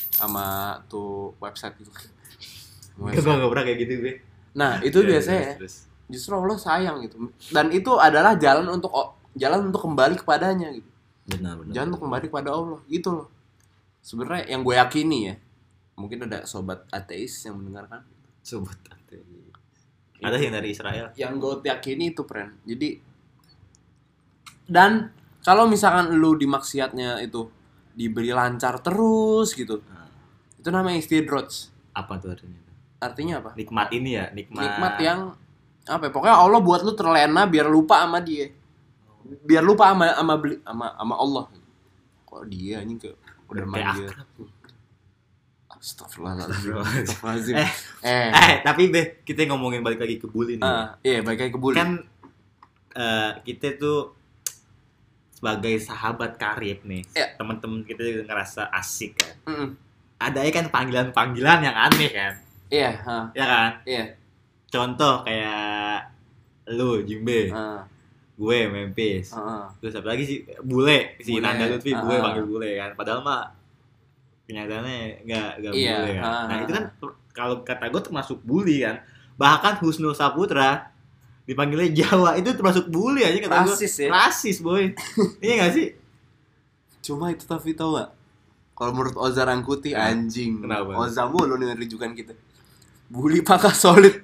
[0.10, 0.46] sama
[0.90, 1.94] tuh website gitu.
[2.98, 4.14] gue gak pernah kayak gitu gue
[4.58, 5.87] Nah itu Ya, biasanya ya, terus, terus.
[6.08, 8.92] Justru Allah sayang gitu, dan itu adalah jalan untuk
[9.38, 10.90] jalan untuk kembali kepadanya gitu.
[11.28, 11.74] benar benar.
[11.76, 13.28] Jangan untuk kembali kepada Allah gitu loh.
[14.00, 15.36] Sebenarnya yang gue yakini ya
[15.98, 18.06] mungkin ada sobat ateis yang mendengarkan.
[18.40, 19.20] Sobat ate.
[20.18, 21.12] ada yang dari Israel?
[21.14, 22.64] Yang gue yakini itu friend.
[22.64, 22.90] Jadi
[24.68, 25.12] dan
[25.44, 27.48] kalau misalkan lu di maksiatnya itu
[27.98, 30.06] diberi lancar terus gitu Nah,
[30.60, 31.50] itu namanya istidroj
[31.98, 32.62] apa tuh artinya?
[33.02, 33.52] Artinya apa?
[33.58, 34.64] Nikmat ini ya nikmat.
[34.64, 35.20] Nikmat yang
[35.88, 38.52] apa ya, pokoknya Allah buat lu terlena biar lupa sama dia
[39.44, 41.44] biar lupa sama sama beli sama sama Allah
[42.28, 43.12] kok dia anjing ke
[43.48, 43.64] udah
[44.36, 44.48] tuh.
[45.78, 46.74] Astagfirullahaladzim.
[46.84, 47.56] Astagfirullahaladzim.
[47.56, 47.72] Eh,
[48.04, 51.54] eh, eh tapi be kita ngomongin balik lagi ke bully nih ah, iya baik kayak
[51.56, 51.76] kebuli.
[51.78, 51.90] kan
[52.92, 54.12] eh, kita tuh
[55.32, 57.38] sebagai sahabat karib nih Iya.
[57.38, 59.70] teman-teman kita juga ngerasa asik kan Mm-mm.
[60.18, 62.34] ada ya kan panggilan-panggilan yang aneh kan
[62.68, 64.04] Iya, ha, ya kan iya.
[64.78, 66.06] Contoh kayak
[66.78, 67.82] lu Jimbe ah,
[68.38, 69.66] gue Memphis ah.
[69.82, 72.24] terus apa lagi sih bule si Bule, Nanda Lutfi bule ah.
[72.24, 73.42] panggil bule kan padahal mah
[74.48, 76.24] kenyataannya nggak nggak Iya, boleh kan.
[76.24, 76.86] ah, Nah ah, itu kan
[77.36, 78.98] kalau kata gue termasuk bully kan.
[79.38, 80.90] Bahkan Husnul Saputra
[81.46, 83.76] dipanggilnya Jawa itu termasuk bully aja kata gue.
[83.76, 84.10] Rasis ya.
[84.10, 84.90] Rasis boy.
[85.46, 85.88] iya gak sih?
[87.04, 88.10] Cuma itu tapi tau gak?
[88.74, 90.10] Kalau menurut Oza Rangkuti Kenapa?
[90.16, 90.52] anjing.
[90.66, 90.92] Kenapa?
[90.98, 92.34] Oza mulu nih rujukan kita.
[93.08, 94.16] Bully pangkas solid.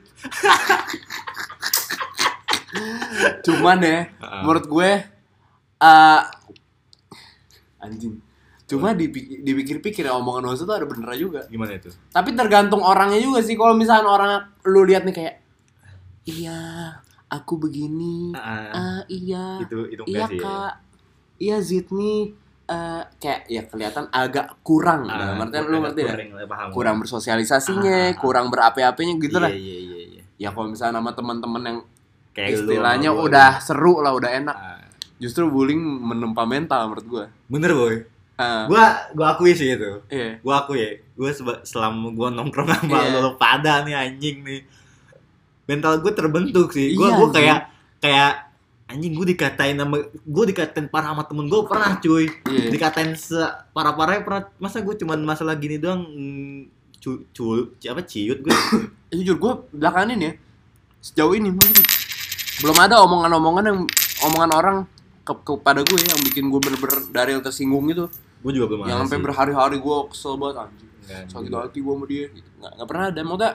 [3.44, 4.42] Cuman ya, Ah.
[4.42, 4.92] menurut gue
[5.78, 6.22] eh
[7.80, 8.18] anjing.
[8.64, 11.46] Cuma dipikir- dipikir-pikir ya omongan Oza tuh ada bener juga.
[11.46, 11.92] Gimana itu?
[12.10, 13.54] Tapi tergantung orangnya juga sih.
[13.54, 14.32] Kalau misalnya orang
[14.66, 15.36] lu lihat nih kayak
[16.26, 16.60] iya,
[17.28, 18.32] aku begini.
[18.34, 19.60] Ah, Ah, iya.
[19.62, 20.40] itu itu Iya sih.
[20.40, 20.42] ya.
[20.42, 20.74] kak,
[21.38, 25.06] iya Zidni eh kayak ya kelihatan agak kurang.
[25.06, 26.14] Ah, Dalam artian lu ngerti ya?
[26.14, 26.68] kurang, paham.
[26.72, 28.16] Kurang bersosialisasinya, Ah.
[28.16, 29.52] kurang berapi-apinya gitu iya, lah.
[29.52, 30.22] Iya iya iya.
[30.38, 31.80] Ya kalau misalnya nama teman-teman yang
[32.32, 33.64] Kayak lu istilahnya sama gua udah gitu.
[33.64, 34.56] seru lah, udah enak.
[34.56, 34.80] Ah.
[35.18, 37.26] Justru bullying menempa mental menurut gua.
[37.46, 37.96] Bener boy.
[38.34, 39.92] Ah, Gua gua akui sih itu.
[40.10, 40.40] iya.
[40.40, 40.90] Gua akui ya.
[41.14, 41.30] Gua
[41.62, 43.20] selama gua nongkrong sama Iya.
[43.20, 44.62] lo pada nih anjing nih.
[45.64, 46.92] Mental gue terbentuk sih.
[46.94, 47.60] Gua Iya, gua kayak
[48.00, 48.32] kayak
[48.90, 52.26] anjing gue dikatain sama gue dikatain parah sama temen gue pernah cuy.
[52.28, 52.70] Iya.
[52.70, 53.40] dikatain se
[53.72, 54.42] parah parahnya pernah.
[54.60, 56.04] Masa gue cuman masalah gini doang
[57.04, 57.44] cu, cu,
[57.84, 58.54] apa ciut gue
[59.14, 60.34] Eh, jujur gue belakangan ini ya
[61.04, 61.84] sejauh ini mungkin
[62.64, 63.80] belum ada omongan-omongan yang
[64.24, 64.78] omongan orang
[65.28, 68.08] ke kepada gue yang bikin gue bener-bener dari tersinggung gitu.
[68.40, 70.92] Gue juga belum yang sampai berhari-hari gue kesel banget anjing.
[71.28, 72.26] Sakit hati gue sama dia.
[72.32, 72.50] Gitu.
[72.60, 73.20] nggak nggak pernah ada.
[73.22, 73.52] Maksudnya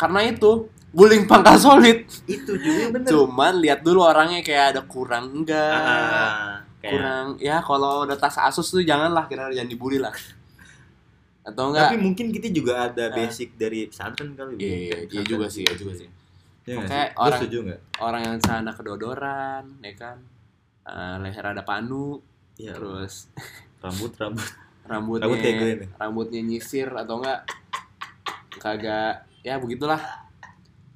[0.00, 0.50] karena itu
[0.90, 2.02] bullying pangkal solid.
[2.24, 3.06] Itu juga bener.
[3.06, 5.70] Cuman lihat dulu orangnya kayak ada kurang enggak.
[5.72, 10.10] Ah, kayak- kurang ya kalau udah tas asus tuh janganlah kira jangan dibully lah.
[11.40, 11.88] Atau enggak?
[11.88, 15.62] Tapi mungkin kita juga ada basic dari pesantren kali iya iya, Kayak iya juga sih.
[15.62, 16.08] iya juga sih.
[16.60, 17.06] Iya Kayak sih?
[17.08, 17.58] Lu orang- setuju
[17.98, 20.18] orang yang sana kedodoran ya kan?
[20.82, 22.18] Eh, leher ada panu
[22.56, 22.74] Iya.
[22.74, 23.30] terus
[23.78, 24.48] rambut rambut.
[24.82, 25.88] Rambutnya Rambut kayak gue nih.
[25.96, 27.40] rambutnya nyisir atau enggak?
[28.52, 30.02] Kagak ya begitulah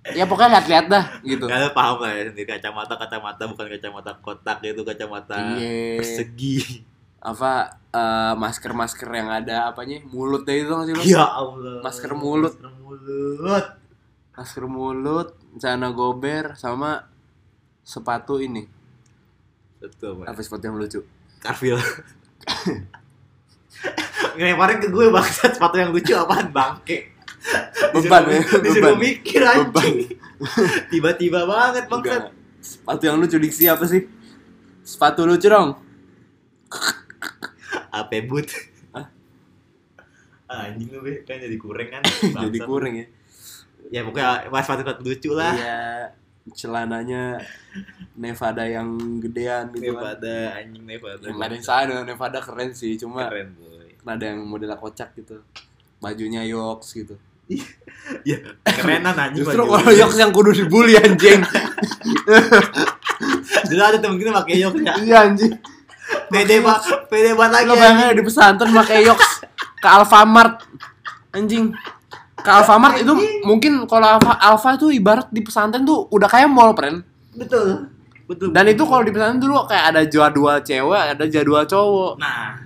[0.07, 4.61] ya pokoknya lihat-lihat dah gitu Kalian paham lah ya sendiri kacamata kacamata bukan kacamata kotak
[4.61, 5.97] itu kacamata Iya.
[5.97, 6.85] persegi.
[7.19, 7.53] apa
[7.89, 11.81] eh, masker-masker yang ada apanya mulut deh itu nggak sih Ya Allah.
[11.81, 12.53] Masker mulut.
[12.53, 13.67] Masker mulut.
[14.35, 17.09] masker mulut celana gober sama
[17.81, 18.69] sepatu ini
[19.79, 20.27] Betul, Pak.
[20.29, 21.01] apa sepatu yang lucu
[21.39, 21.77] Karfil.
[24.35, 27.09] Ngelemparin ke gue bangsat sepatu yang lucu apaan bangke.
[27.93, 28.99] Beban ya, Disuruh- beban.
[28.99, 29.97] mikir anjing.
[30.89, 31.85] Tiba-tiba banget.
[31.87, 32.33] Enggak.
[32.59, 34.09] sepatu yang lucu diksi apa sih
[34.81, 35.77] sepatu lucu dong
[37.91, 38.49] Apa but?
[38.91, 39.07] Ah,
[40.65, 42.03] Anjing lu kan jadi kurang kan.
[42.45, 43.07] jadi kurang ya
[43.87, 45.53] Ya pokoknya mas sepatu lucu lah.
[45.53, 45.81] iya
[46.47, 47.37] celananya
[48.15, 48.89] Nevada yang
[49.19, 51.21] gedean gitu kan Nevada anjing Nevada.
[51.23, 53.89] yang ada sana Nevada keren sih cuma keren boy.
[54.07, 55.41] ada yang modelnya kocak gitu
[55.99, 57.17] bajunya Yoks gitu
[58.21, 59.45] Ya, kerenan anjing.
[59.45, 61.41] justru kalau Yoks yang kudu dibully anjing
[63.65, 64.93] Dulu ada temen kita pakai yok ya.
[65.01, 65.53] iya anjing
[66.29, 67.67] Pede banget, pede banget lagi.
[67.67, 69.29] lo bayangin di pesantren pakai Yoks
[69.75, 70.61] ke Alfamart
[71.33, 71.73] anjing
[72.37, 76.73] ke Alfamart itu mungkin kalau Alfa, Alfa tuh ibarat di pesantren tuh udah kayak mall
[76.73, 77.01] pren
[77.33, 77.89] Betul.
[78.25, 78.53] Betul.
[78.53, 82.61] dan itu kalau di pesantren dulu kayak ada jadwal cewek ada jadwal cowok nah,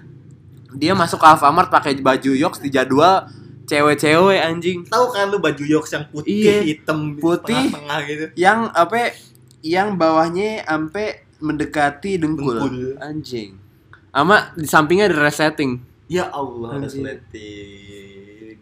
[0.74, 3.30] dia masuk ke Alfamart pakai baju Yoks di jadwal
[3.68, 6.56] cewek-cewek anjing tahu kan lu baju yoks yang putih, Iya.
[6.64, 7.68] hitam, Putih.
[7.68, 8.24] tengah gitu.
[8.34, 9.12] yang apa
[9.60, 11.06] yang bawahnya sampai
[11.38, 12.96] mendekati dengkul, Dengkul.
[12.98, 13.60] anjing
[14.08, 17.04] sama di sampingnya ada resetting Ya Allah, Anjing.
[17.04, 18.56] resleting.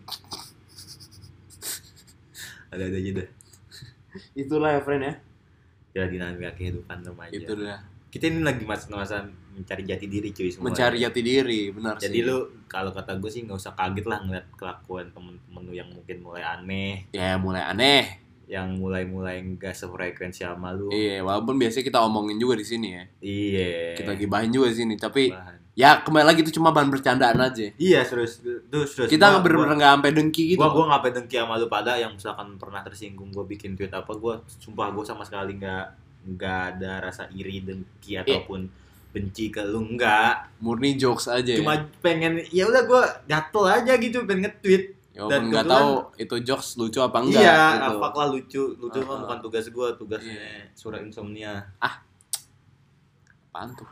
[2.69, 3.29] Ada-ada aja dah.
[4.35, 5.15] itulah ya friend ya
[5.95, 7.33] Ya dinamika kehidupan remaja.
[7.33, 10.69] itu dah Kita ini lagi masa-masa mencari jati diri cuy semua.
[10.69, 12.23] mencari jati diri benar Jadi sih.
[12.23, 12.37] lu
[12.67, 16.45] kalau kata gue sih nggak usah kaget lah ngeliat kelakuan temen-temen lu yang mungkin mulai
[16.45, 18.05] aneh, ya mulai aneh
[18.47, 20.87] yang mulai-mulai enggak sefrekuensi sama lu.
[20.89, 23.97] iya walaupun biasanya kita omongin juga di sini ya Iya.
[23.97, 25.75] kita gibahin juga di sini tapi Bahan.
[25.75, 28.39] ya kembali lagi itu cuma bahan bercandaan aja Iya, serius.
[28.39, 29.09] Terus terus.
[29.09, 32.13] kita Gua- bener-bener nggak sampai dengki gitu Gua gua ngapain dengki sama lu pada yang
[32.13, 37.01] misalkan pernah tersinggung gua bikin tweet apa gua sumpah gua sama sekali nggak nggak ada
[37.01, 38.67] rasa iri dengki ataupun
[39.09, 40.53] benci ke lu enggak.
[40.59, 41.87] murni jokes aja Cuma ya.
[41.99, 44.93] pengen ya udah gua gatel aja gitu pengen nge-tweet.
[45.17, 47.97] ya dan nggak tahu itu jokes lucu apa enggak iya, gitu.
[47.97, 48.63] apa lah lucu.
[48.77, 49.19] Lucu mah Ah.
[49.25, 50.69] bukan tugas gua, tugasnya Iya.
[50.75, 51.65] surat insomnia.
[53.49, 53.89] apaan tuh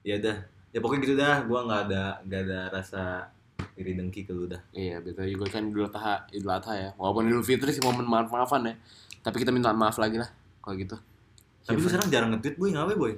[0.00, 0.36] Ya udah.
[0.70, 3.02] Ya pokoknya gitu dah, gua nggak ada nggak ada rasa
[3.74, 4.60] iri dengki ke lu dah.
[4.70, 6.90] Iya, betul juga kan Idul Adha, Idul Adha ya.
[6.94, 8.74] Walaupun Idul Fitri sih momen maaf-maafan ya.
[9.20, 10.96] Tapi kita minta maaf lagi lah kalau gitu.
[11.66, 13.12] Tapi Ya, lu sekarang jarang nge-tweet boy, ngapain boy?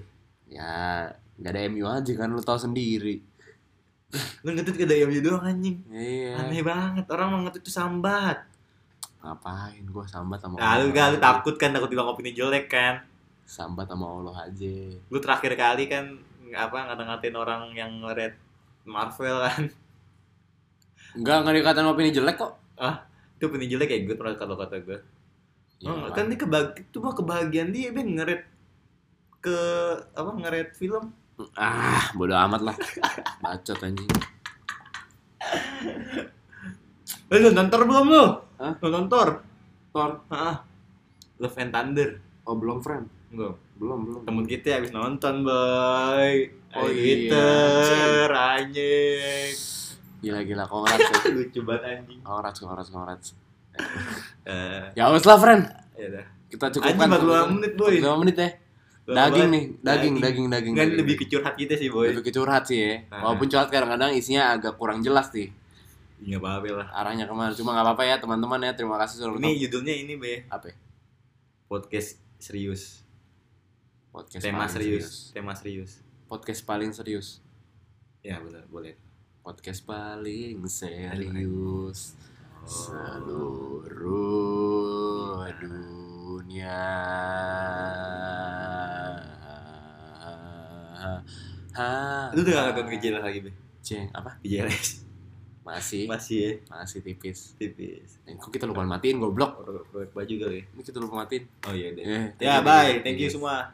[0.49, 3.21] Ya, nggak ada MU aja kan lu tahu sendiri.
[4.45, 5.85] Lu ngetut ke dayamnya doang anjing.
[5.93, 6.41] Iya.
[6.41, 7.05] Aneh banget.
[7.13, 8.41] Orang mau ngetut tuh sambat.
[9.21, 12.73] Ngapain gua sambat sama Nah, lu Allah gak lu takut kan takut bilang opini jelek
[12.73, 13.05] kan.
[13.45, 14.77] Sambat sama Allah aja.
[15.13, 16.17] Lu terakhir kali kan
[16.57, 18.33] apa ngata-ngatain orang yang red
[18.89, 19.69] Marvel kan.
[21.13, 22.57] Enggak, enggak dikatain opini jelek kok.
[23.37, 24.99] Itu opini jelek kayak gue pernah kata-kata gue.
[25.79, 28.43] Ya, Oh, kan dia kebagi itu mah kebahagiaan dia ben ngeret
[29.39, 29.59] ke
[30.11, 31.15] apa ngeret film.
[31.55, 32.77] Ah, bodo amat lah.
[33.39, 34.11] Bacot anjing.
[37.29, 38.25] Eh, lu nonton belum lu?
[38.59, 38.75] Hah?
[38.83, 39.39] Nonton?
[39.95, 40.11] Thor.
[40.35, 40.67] Hah?
[41.39, 42.19] Love and Thunder.
[42.43, 43.07] Oh, belum, friend.
[43.31, 43.55] Belum.
[43.79, 44.21] Belum, belum.
[44.27, 46.33] Temen kita habis nonton, boy.
[46.75, 47.47] Oh, Ayo iya.
[48.59, 49.55] Anjing.
[50.19, 50.65] Gila, gila.
[50.67, 51.31] Congrats, ya.
[51.31, 52.21] Lucu banget anjing.
[52.27, 53.29] Congrats, congrats, congrats.
[54.49, 55.69] Eh, Ya wes lah, friend.
[55.95, 56.25] ya.
[56.49, 56.97] Kita cukupkan.
[56.97, 57.95] Anjing 45 menit, boy.
[58.01, 58.51] 45 menit ya.
[59.09, 60.75] Daging nih, daging, daging, daging.
[60.77, 62.13] Kan lebih ke curhat kita sih, boy.
[62.13, 62.93] Lebih ke curhat sih ya.
[63.09, 65.49] Walaupun curhat kadang-kadang isinya agak kurang jelas nih.
[66.19, 66.89] Enggak apa-apa lah.
[66.93, 67.53] Arahnya ke mana.
[67.57, 68.73] Cuma nggak apa-apa ya teman-teman ya.
[68.77, 70.45] Terima kasih sudah Ini judulnya ini, Be.
[70.51, 70.77] Apa ya?
[71.69, 73.05] Podcast serius.
[74.13, 75.09] Podcast Tema paling serius.
[75.33, 75.91] Tema serius.
[76.29, 77.41] Podcast paling serius.
[78.21, 78.97] Ya, benar, boleh.
[79.41, 82.13] Podcast paling serius.
[82.69, 82.77] Oh.
[83.89, 83.89] Seluruh
[85.57, 86.77] dunia.
[92.29, 93.57] Lu udah gak nonton gejala lagi, Be?
[93.81, 94.37] Ceng, apa?
[94.45, 95.09] GJLS.
[95.65, 97.53] Masih, Masih ya, masih tipis.
[97.57, 98.21] tipis.
[98.25, 99.65] Eh, kok kita lupa matiin goblok?
[99.89, 100.61] Proyek baju kali.
[100.65, 101.45] Ini kita lupa matiin.
[101.65, 102.05] Oh iya deh.
[102.05, 103.01] Eh, thank Ya, bye.
[103.01, 103.29] thank you.
[103.29, 103.73] semua.